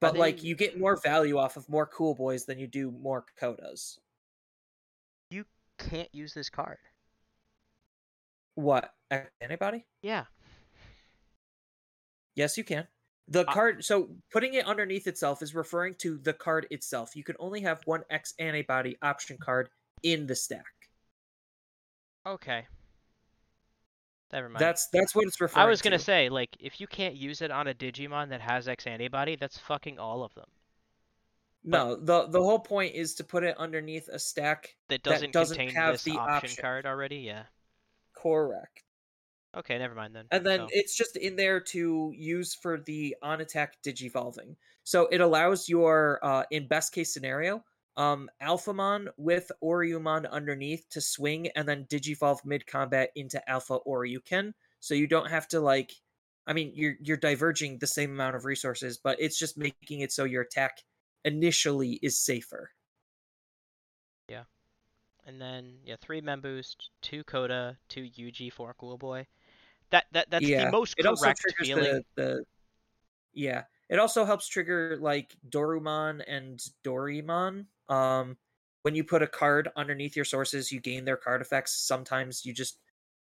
[0.01, 3.25] but like you get more value off of more cool boys than you do more
[3.41, 3.99] codas
[5.33, 5.45] you
[5.79, 6.79] can't use this card.
[8.55, 8.93] What
[9.41, 9.87] anybody?
[10.03, 10.25] Yeah.
[12.35, 12.87] Yes, you can.
[13.29, 13.85] The Uh, card.
[13.85, 17.17] So putting it underneath itself is referring to the card itself.
[17.17, 19.71] You can only have one X antibody option card
[20.03, 20.65] in the stack.
[22.27, 22.67] Okay.
[24.33, 24.61] Never mind.
[24.61, 25.67] That's that's what it's referring.
[25.67, 26.05] I was gonna to.
[26.05, 29.59] say, like, if you can't use it on a Digimon that has X antibody, that's
[29.59, 30.49] fucking all of them.
[31.65, 31.97] no.
[31.97, 34.75] the The whole point is to put it underneath a stack.
[34.89, 36.63] That That doesn't, doesn't contain have this the option option.
[36.63, 37.17] card already.
[37.19, 37.43] Yeah.
[38.15, 38.83] Correct.
[39.55, 40.25] Okay, never mind then.
[40.31, 44.57] and then So- it's just in there to use for the on attack digivolving.
[44.85, 47.63] So it allows your uh in best case scenario,
[47.97, 54.53] um Alphamon with Ouryumon underneath to swing and then digivolve mid combat into Alpha Ouryuken.
[54.81, 55.93] So you don't have to like
[56.47, 60.13] I mean you're you're diverging the same amount of resources, but it's just making it
[60.13, 60.79] so your attack
[61.25, 62.71] initially is safer.
[64.29, 64.45] Yeah,
[65.27, 69.27] and then yeah, three Memboost, two Coda, two Yuji, four Cool Boy.
[69.91, 70.65] That that that's yeah.
[70.65, 71.85] the most it correct feeling.
[71.85, 72.45] the, the
[73.35, 78.37] yeah it also helps trigger like dorumon and dorimon um
[78.83, 81.87] when you put a card underneath your sources you gain their card effects.
[81.87, 82.79] Sometimes you just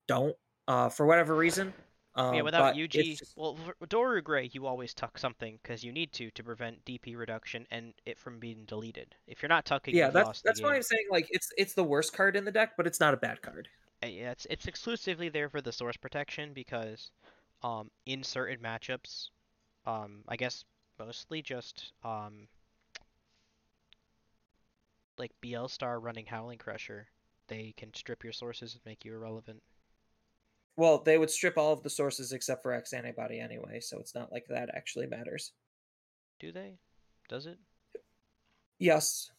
[0.07, 0.35] don't
[0.67, 1.73] uh for whatever reason.
[2.15, 6.11] Um, yeah, without Yuji, just- well, Doru Gray, you always tuck something because you need
[6.13, 9.15] to to prevent DP reduction and it from being deleted.
[9.27, 11.83] If you're not tucking, yeah that's lost that's why i'm saying like it's it's the
[11.83, 13.67] worst card in the deck but it's not a bad card.
[14.03, 17.11] Uh, Yeah, it's it's exclusively there for the source protection because,
[17.63, 19.29] um, in certain matchups,
[19.85, 20.63] um, I guess
[20.97, 22.47] mostly just um,
[25.19, 27.07] like Beelstar running Howling Crusher,
[27.47, 29.61] they can strip your sources and make you irrelevant.
[30.77, 34.15] well they would strip all of the sources except for x antibody anyway so it's
[34.15, 35.51] not like that actually matters
[36.39, 36.77] Do they?
[37.27, 37.57] Does it?
[38.79, 39.29] yes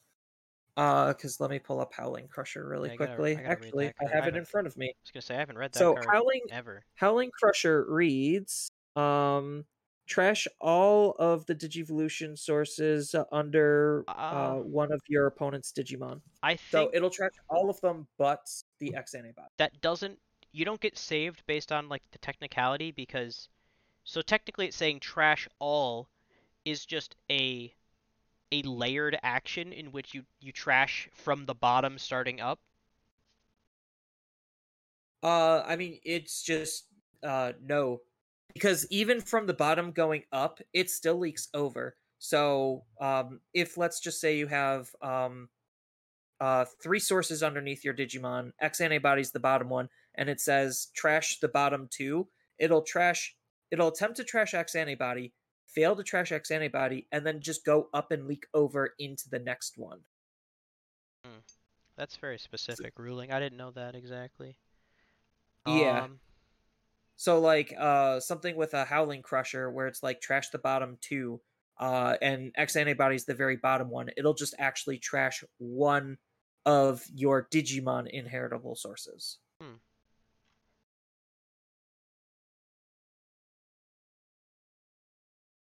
[0.76, 3.48] uh because let me pull up howling crusher really Yeah, I gotta- quickly I gotta
[3.48, 5.72] actually i have it in front of me I was gonna say I haven't read
[5.72, 6.84] that so card howling ever.
[6.96, 9.64] Howling Crusher reads um
[10.10, 16.20] trash all of the Digivolution sources under uh, Uh, one of your opponent's Digimon.
[16.42, 18.46] I So it'll trash all of them but
[18.78, 19.48] the X antibody.
[19.58, 20.18] that doesn't
[20.52, 23.48] you don't get saved based on like the technicality because
[24.04, 26.08] so technically it's saying trash all
[26.64, 27.74] is just a
[28.52, 32.60] a layered action in which you you trash from the bottom starting up
[35.22, 36.86] Uh I mean it's just
[37.22, 38.00] uh no.
[38.54, 41.96] Because even from the bottom going up, it still leaks over.
[42.18, 45.48] So um if let's just say you have um
[46.40, 51.38] uh three sources underneath your Digimon, X antibody's the bottom one, and it says trash
[51.40, 52.28] the bottom two,
[52.58, 53.34] it'll trash
[53.70, 55.32] it'll attempt to trash X antibody,
[55.66, 59.38] fail to trash X antibody, and then just go up and leak over into the
[59.38, 60.00] next one.
[61.96, 64.56] that's very specific ruling i didn't know that exactly
[65.66, 66.04] Yeah.
[66.04, 66.20] um,
[67.20, 71.38] So like uh something with a howling crusher where it's like trash the bottom two,
[71.78, 76.16] uh and X antibody's the very bottom one, it'll just actually trash one
[76.64, 79.36] of your Digimon inheritable sources.
[79.60, 79.74] Hmm.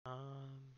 [0.06, 0.68] Um.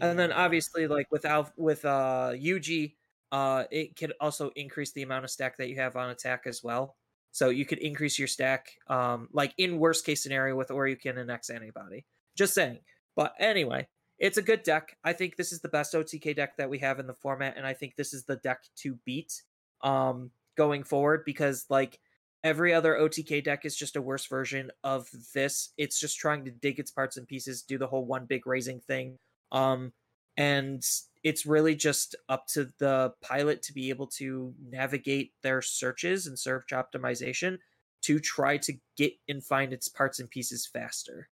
[0.00, 2.96] And then obviously, like with Alf, with uh Yuji,
[3.32, 6.62] uh, it could also increase the amount of stack that you have on attack as
[6.62, 6.96] well.
[7.32, 11.30] So you could increase your stack, um, like in worst case scenario with Ouryuken and
[11.30, 12.04] X antibody.
[12.36, 12.80] Just saying.
[13.16, 13.88] But anyway,
[14.18, 14.96] it's a good deck.
[15.02, 17.66] I think this is the best OTK deck that we have in the format, and
[17.66, 19.42] I think this is the deck to beat
[19.80, 21.98] um, going forward because like
[22.44, 25.72] every other OTK deck is just a worse version of this.
[25.78, 28.80] It's just trying to dig its parts and pieces, do the whole one big raising
[28.80, 29.18] thing.
[29.52, 29.92] Um,
[30.36, 30.84] and
[31.22, 36.38] it's really just up to the pilot to be able to navigate their searches and
[36.38, 37.58] search optimization
[38.02, 41.28] to try to get and find its parts and pieces faster.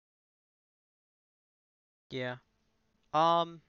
[2.10, 2.36] Yeah.
[3.14, 3.62] Um.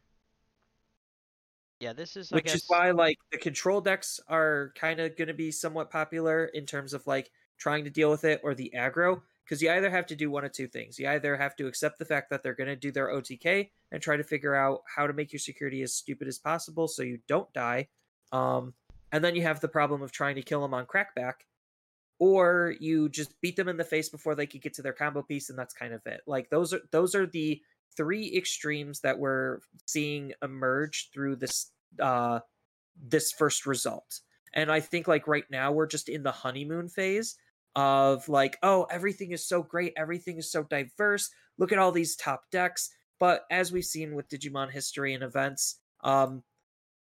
[1.79, 5.15] Yeah, this is I which guess is why like the control decks are kind of
[5.17, 8.55] going to be somewhat popular in terms of like trying to deal with it or
[8.55, 10.99] the aggro because you either have to do one of two things.
[10.99, 14.03] You either have to accept the fact that they're going to do their otk and
[14.03, 17.21] try to figure out how to make your security as stupid as possible so you
[17.29, 17.87] don't die
[18.33, 18.75] um,
[19.13, 21.35] and then you have the problem of trying to kill them on crackback
[22.19, 25.23] or you just beat them in the face before they could get to their combo
[25.23, 26.23] piece and that's kind of it.
[26.27, 27.61] Like those are those are the
[27.97, 31.71] three extremes that we're seeing emerge through this
[32.01, 32.41] uh
[33.01, 34.21] this first result.
[34.55, 37.37] And i think like right now we're just in the honeymoon phase
[37.77, 42.17] of like oh everything is so great everything is so diverse look at all these
[42.17, 42.91] top decks
[43.21, 46.43] but as we've seen with digimon history and events um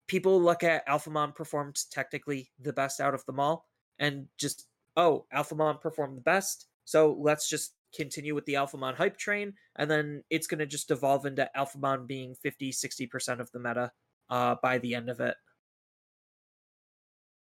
[0.07, 3.65] people look at alphamon performed technically the best out of them all
[3.99, 9.17] and just oh alphamon performed the best so let's just continue with the Alphamon hype
[9.17, 13.59] train, and then it's going to just evolve into Alphamon being 50 60% of the
[13.59, 13.91] meta
[14.29, 15.35] uh, by the end of it.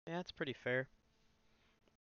[0.08, 0.88] yeah, that's pretty fair.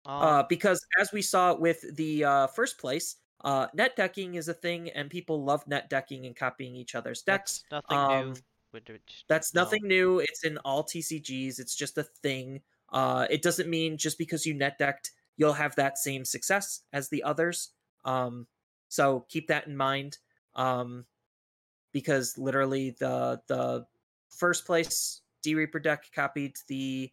[0.07, 4.49] Um, Uh, because as we saw with the uh, first place, uh, net decking is
[4.49, 7.65] a thing, and people love net decking and copying each other's decks.
[7.71, 8.37] that's nothing um, new.
[9.29, 9.63] That's no.
[9.63, 10.19] nothing new.
[10.21, 11.59] It's in all TCGs.
[11.59, 12.61] It's just a thing.
[12.93, 17.09] Uh, it doesn't mean just because you net decked, you'll have that same success as
[17.09, 17.71] the others.
[18.05, 18.47] Um,
[18.89, 20.19] so keep that in mind.
[20.55, 21.07] Um,
[21.93, 23.87] because literally the the
[24.29, 27.11] first place D Reaper deck copied the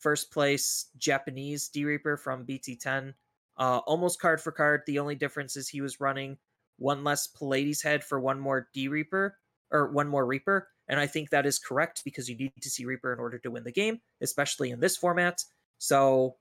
[0.00, 3.14] first place Japanese D Reaper from BT10.
[3.56, 4.82] Uh, almost card for card.
[4.86, 6.38] The only difference is he was running
[6.78, 9.36] one less Pallades head for one more D Reaper
[9.70, 10.68] or one more Reaper.
[10.88, 13.50] And I think that is correct because you need to see Reaper in order to
[13.50, 15.44] win the game, especially in this format.
[15.78, 16.36] So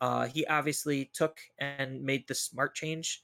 [0.00, 3.22] uh, he obviously took and made the smart change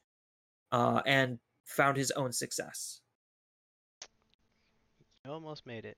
[0.70, 3.00] uh, and found his own success.
[5.28, 5.96] almost made it.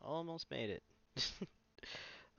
[0.00, 0.82] Almost made it.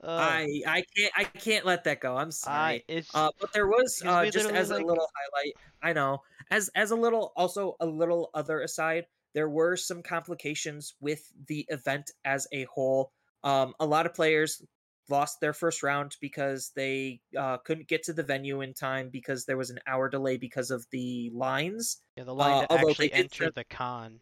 [0.02, 2.16] uh, I I can't I can't let that go.
[2.16, 2.84] I'm sorry.
[2.88, 5.54] it's Uh, but there was uh, just as a little highlight.
[5.82, 9.06] I know as as a little also a little other aside.
[9.34, 13.12] There were some complications with the event as a whole.
[13.44, 14.62] Um, a lot of players
[15.08, 19.44] lost their first round because they uh, couldn't get to the venue in time because
[19.44, 22.00] there was an hour delay because of the lines.
[22.16, 24.20] yeah, the line uh, to although they actually enter send- the con.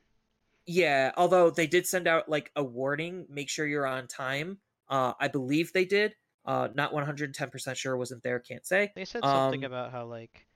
[0.66, 4.58] Yeah, although they did send out like a warning, make sure you're on time.
[4.88, 6.14] Uh, I believe they did.
[6.44, 8.92] Uh, not 110% sure, wasn't there, can't say.
[8.94, 10.46] They said something Um, about how like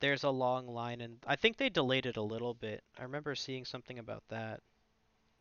[0.00, 2.84] there's a long line, and I think they delayed it a little bit.
[2.98, 4.62] I remember seeing something about that.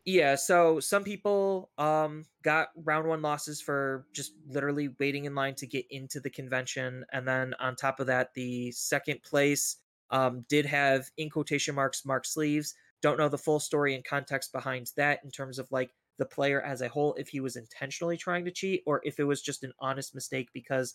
[0.08, 5.56] Yeah, so some people um got round one losses for just literally waiting in line
[5.56, 9.78] to get into the convention, and then on top of that, the second place
[10.12, 12.76] um did have in quotation marks mark sleeves.
[13.02, 16.62] Don't know the full story and context behind that in terms of like the player
[16.62, 19.64] as a whole, if he was intentionally trying to cheat or if it was just
[19.64, 20.94] an honest mistake because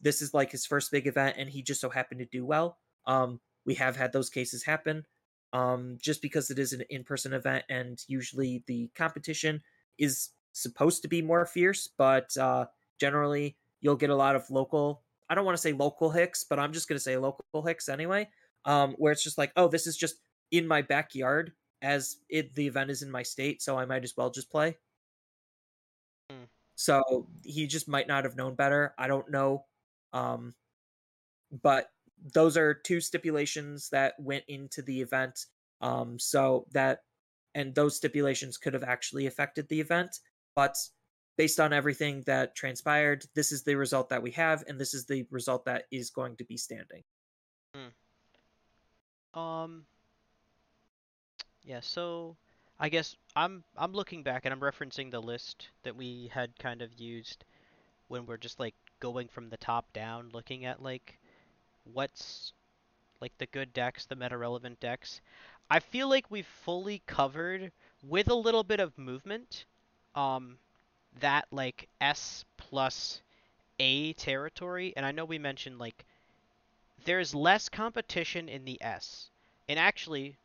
[0.00, 2.78] this is like his first big event and he just so happened to do well.
[3.06, 5.04] Um, we have had those cases happen
[5.52, 9.62] um, just because it is an in-person event and usually the competition
[9.98, 12.66] is supposed to be more fierce but uh,
[13.00, 16.58] generally you'll get a lot of local i don't want to say local hicks but
[16.58, 18.28] i'm just going to say local hicks anyway
[18.64, 20.16] um, where it's just like oh this is just
[20.50, 24.16] in my backyard as it the event is in my state so i might as
[24.16, 24.76] well just play
[26.30, 26.44] Hmm.
[26.76, 29.64] so he just might not have known better i don't know
[30.14, 30.54] um,
[31.62, 31.90] but
[32.34, 35.46] those are two stipulations that went into the event
[35.80, 37.00] um so that
[37.54, 40.20] and those stipulations could have actually affected the event
[40.54, 40.76] but
[41.36, 45.06] based on everything that transpired this is the result that we have and this is
[45.06, 47.02] the result that is going to be standing
[47.74, 49.40] Mm.
[49.40, 49.86] Um.
[51.64, 52.36] Yeah, so
[52.78, 56.82] I guess I'm I'm looking back and I'm referencing the list that we had kind
[56.82, 57.44] of used
[58.08, 61.18] when we're just like going from the top down, looking at like
[61.92, 62.52] what's
[63.20, 65.20] like the good decks, the meta relevant decks.
[65.70, 67.72] I feel like we've fully covered
[68.02, 69.64] with a little bit of movement,
[70.14, 70.58] um,
[71.20, 73.22] that like S plus
[73.80, 74.92] A territory.
[74.96, 76.04] And I know we mentioned like
[77.04, 79.28] there's less competition in the S.
[79.68, 80.36] And actually,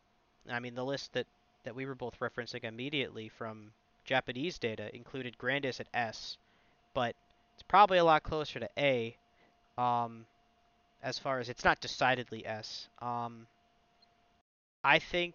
[0.50, 1.26] I mean the list that
[1.64, 3.72] that we were both referencing immediately from
[4.04, 6.38] Japanese data included Grandis at S,
[6.94, 7.14] but
[7.54, 9.16] it's probably a lot closer to A.
[9.76, 10.24] Um,
[11.02, 12.88] as far as it's not decidedly S.
[13.00, 13.46] Um,
[14.82, 15.34] I think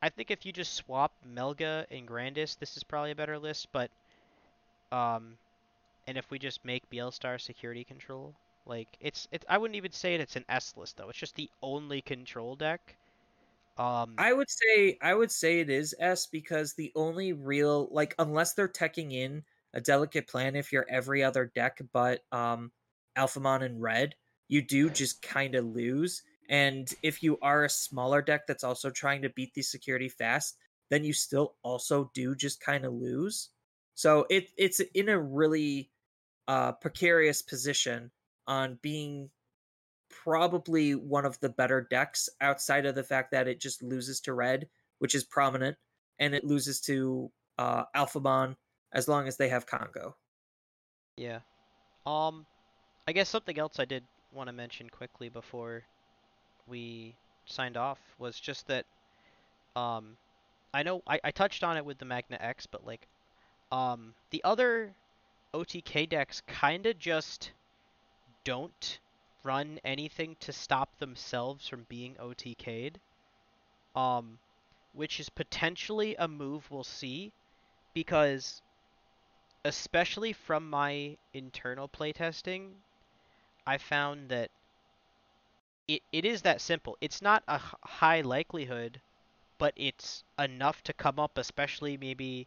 [0.00, 3.68] I think if you just swap Melga and Grandis, this is probably a better list.
[3.72, 3.90] But
[4.90, 5.36] um,
[6.06, 8.34] and if we just make Beelstar security control,
[8.66, 10.20] like it's it's I wouldn't even say it.
[10.20, 11.08] It's an S list though.
[11.08, 12.96] It's just the only control deck.
[13.76, 18.14] Um, I would say I would say it is S because the only real like
[18.18, 22.72] unless they're teching in a delicate plan if you're every other deck but um
[23.16, 24.14] Alphamon and red,
[24.48, 26.22] you do just kind of lose.
[26.48, 30.56] And if you are a smaller deck that's also trying to beat the security fast,
[30.90, 33.50] then you still also do just kind of lose.
[33.94, 35.90] So it it's in a really
[36.48, 38.10] uh precarious position
[38.46, 39.30] on being
[40.24, 44.34] probably one of the better decks outside of the fact that it just loses to
[44.34, 44.68] red,
[44.98, 45.76] which is prominent,
[46.18, 48.56] and it loses to uh Alphamon
[48.92, 50.16] as long as they have Congo.
[51.16, 51.40] Yeah.
[52.06, 52.46] Um
[53.06, 55.82] I guess something else I did want to mention quickly before
[56.66, 58.84] we signed off was just that
[59.76, 60.16] um
[60.72, 63.06] I know I, I touched on it with the Magna X, but like
[63.72, 64.92] um the other
[65.52, 67.52] OTK decks kinda just
[68.44, 69.00] don't
[69.42, 72.98] run anything to stop themselves from being OTK'd.
[73.94, 74.38] Um,
[74.94, 77.32] which is potentially a move we'll see
[77.94, 78.62] because
[79.64, 82.70] especially from my internal playtesting,
[83.66, 84.50] I found that
[85.88, 86.96] it, it is that simple.
[87.00, 89.00] It's not a high likelihood,
[89.58, 92.46] but it's enough to come up, especially maybe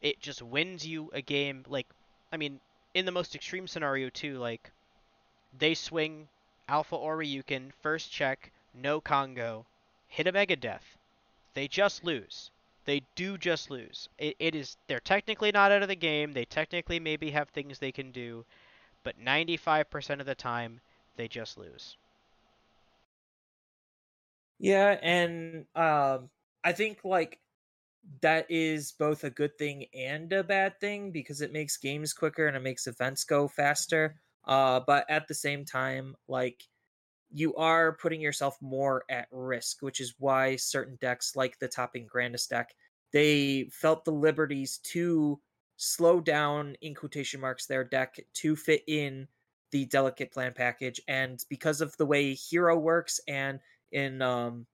[0.00, 1.64] it just wins you a game.
[1.68, 1.86] Like,
[2.32, 2.60] I mean,
[2.94, 4.70] in the most extreme scenario, too, like,
[5.58, 6.28] they swing
[6.68, 7.22] Alpha or
[7.82, 9.66] first check, no Congo,
[10.08, 10.96] hit a Mega Death.
[11.54, 12.50] They just lose.
[12.84, 14.08] They do just lose.
[14.18, 16.32] It, it is they're technically not out of the game.
[16.32, 18.44] They technically maybe have things they can do,
[19.02, 20.80] but 95% of the time
[21.16, 21.96] they just lose.
[24.58, 26.30] Yeah, and um
[26.64, 27.38] I think like
[28.22, 32.46] that is both a good thing and a bad thing because it makes games quicker
[32.46, 34.16] and it makes events go faster.
[34.46, 36.62] Uh but at the same time like
[37.30, 42.06] you are putting yourself more at risk, which is why certain decks like the Topping
[42.06, 42.74] Grandis deck,
[43.12, 45.40] they felt the liberties to
[45.76, 49.28] slow down in quotation marks their deck to fit in
[49.72, 51.00] the delicate plan package.
[51.08, 53.60] And because of the way hero works and
[53.92, 54.66] in um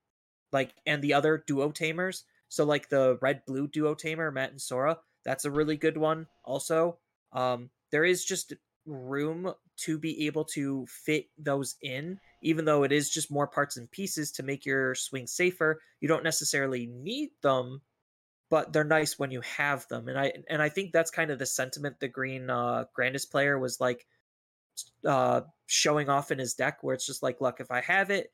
[0.53, 4.61] like and the other duo tamers so like the red blue duo tamer matt and
[4.61, 6.99] sora that's a really good one also.
[7.32, 8.55] Um there is just
[8.87, 13.77] room to be able to fit those in even though it is just more parts
[13.77, 15.81] and pieces to make your swing safer.
[16.01, 17.81] You don't necessarily need them
[18.51, 20.09] but they're nice when you have them.
[20.09, 23.59] And i and i think that's kind of the sentiment the green uh grandis player
[23.59, 24.07] was like
[25.07, 28.31] uh showing off in his deck where it's just like look if i have it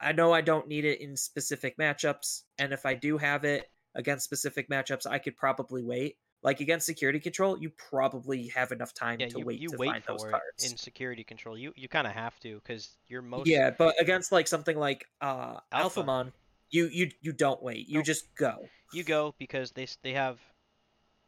[0.00, 3.64] i know i don't need it in specific matchups and if i do have it
[3.94, 6.16] against specific matchups i could probably wait
[6.46, 9.76] like against security control, you probably have enough time Yeah, to you, wait you to
[9.78, 10.62] wait find those cards.
[10.62, 11.58] in security control.
[11.58, 15.04] You you kind of have to because you're most Yeah, but against like something like
[15.20, 16.00] uh Alpha.
[16.00, 16.32] Alphamon,
[16.70, 17.88] you you you don't wait.
[17.88, 18.06] You Nope.
[18.06, 18.68] just go.
[18.94, 20.40] you go because they they have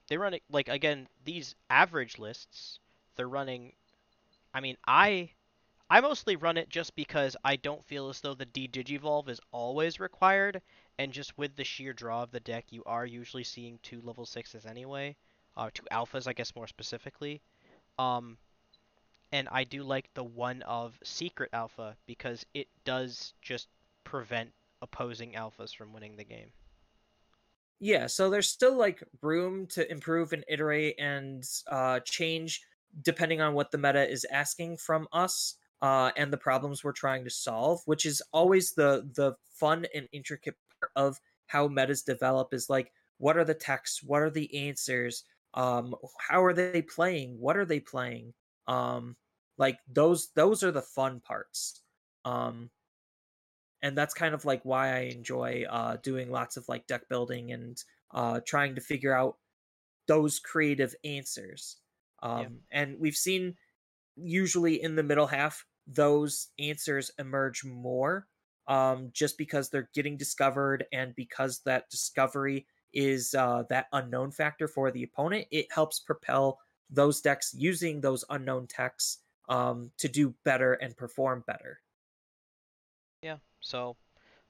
[0.09, 2.81] they run it like again these average lists
[3.17, 3.73] they're running
[4.55, 5.31] i mean i
[5.91, 9.41] i mostly run it just because i don't feel as though the d digivolve is
[9.53, 10.63] always required
[10.99, 14.27] and just with the sheer draw of the deck you are usually seeing two level
[14.27, 15.17] sixes anyway
[15.57, 17.41] uh two alphas i guess more specifically.
[17.99, 18.39] Um
[19.33, 23.69] and i do like the one of secret alpha because it does just
[24.05, 24.51] prevent
[24.81, 26.51] opposing alphas from winning the game.
[27.81, 32.63] Yeah, so there's still like room to improve and iterate and uh change
[33.03, 37.25] depending on what the meta is asking from us uh and the problems we're trying
[37.25, 40.57] to solve, which is always the the fun and intricate
[40.99, 45.97] of how metas develop is like what are the texts, what are the answers, um
[46.29, 48.35] how are they playing, what are they playing?
[48.69, 49.17] Um
[49.59, 51.83] like those those are the fun parts.
[52.27, 52.71] Um
[53.83, 57.53] and that's kind of like why I enjoy uh, doing lots of like deck building
[57.53, 59.39] and uh, trying to figure out
[60.09, 61.79] those creative answers.
[62.23, 63.57] Um, And we've seen
[64.17, 68.29] usually in the middle half those answers emerge more
[68.69, 74.69] um, just because they're getting discovered and because that discovery is uh, that unknown factor
[74.69, 76.59] for the opponent, it helps propel
[76.91, 79.19] those decks using those unknown techs
[79.49, 81.81] um, to do better and perform better.
[83.23, 83.39] Yeah.
[83.61, 83.97] So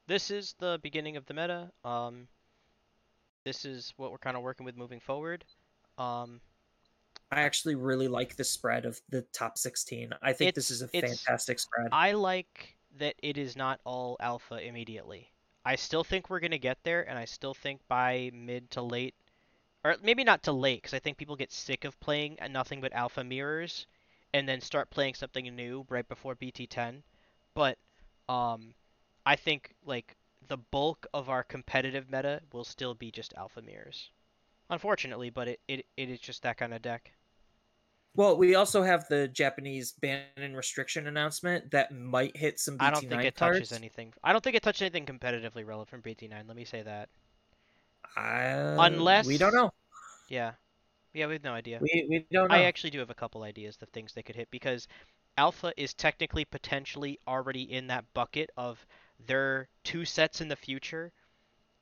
[0.07, 1.71] this is the beginning of the meta.
[1.85, 2.29] Um,
[3.45, 5.45] this is what we're kind of working with moving forward.
[5.97, 6.41] Um,
[7.31, 10.13] I actually really like the spread of the top 16.
[10.23, 11.89] I think this is a fantastic spread.
[11.93, 15.31] I like that it is not all alpha immediately.
[15.65, 18.83] I still think we're going to get there, and I still think by mid to
[18.83, 19.15] late,
[19.85, 22.93] or maybe not to late, because I think people get sick of playing nothing but
[22.93, 23.87] alpha mirrors
[24.35, 27.03] and then start playing something new right before BT10.
[27.55, 27.79] But
[28.29, 28.75] um,
[29.25, 30.17] I think like
[30.49, 34.11] the bulk of our competitive meta will still be just alpha mirrors.
[34.71, 37.13] Unfortunately, but it, it, it is just that kind of deck.
[38.19, 42.83] Well, we also have the Japanese ban and restriction announcement that might hit some BT9
[42.83, 43.59] I don't think it cards.
[43.59, 44.13] touches anything.
[44.25, 46.33] I don't think it touches anything competitively relevant from BT9.
[46.49, 47.11] Let me say that.
[48.17, 49.73] Uh, Unless we don't know.
[50.29, 50.55] Yeah,
[51.15, 51.79] yeah, we have no idea.
[51.81, 52.57] We we don't know.
[52.57, 54.89] I actually do have a couple ideas of things they could hit because
[55.37, 58.85] Alpha is technically potentially already in that bucket of
[59.29, 61.13] their two sets in the future,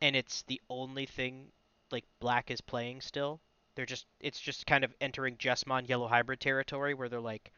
[0.03, 1.47] and it's the only thing
[1.91, 3.41] like Black is playing still.
[3.77, 7.53] They're just it's just kind of entering Jesmon Yellow Hybrid territory where they're like,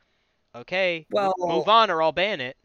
[0.54, 2.56] okay, well, move on or I'll ban it.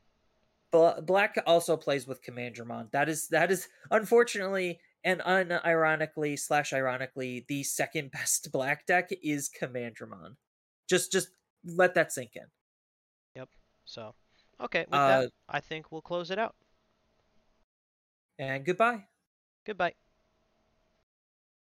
[0.71, 2.91] Black also plays with Commandramon.
[2.91, 9.49] That is that is unfortunately and unironically slash ironically the second best black deck is
[9.49, 10.35] Commandramon.
[10.89, 11.30] Just just
[11.63, 12.45] let that sink in.
[13.35, 13.49] Yep.
[13.85, 14.15] So
[14.59, 16.55] okay, with uh, that I think we'll close it out.
[18.39, 19.05] And goodbye.
[19.65, 19.93] Goodbye.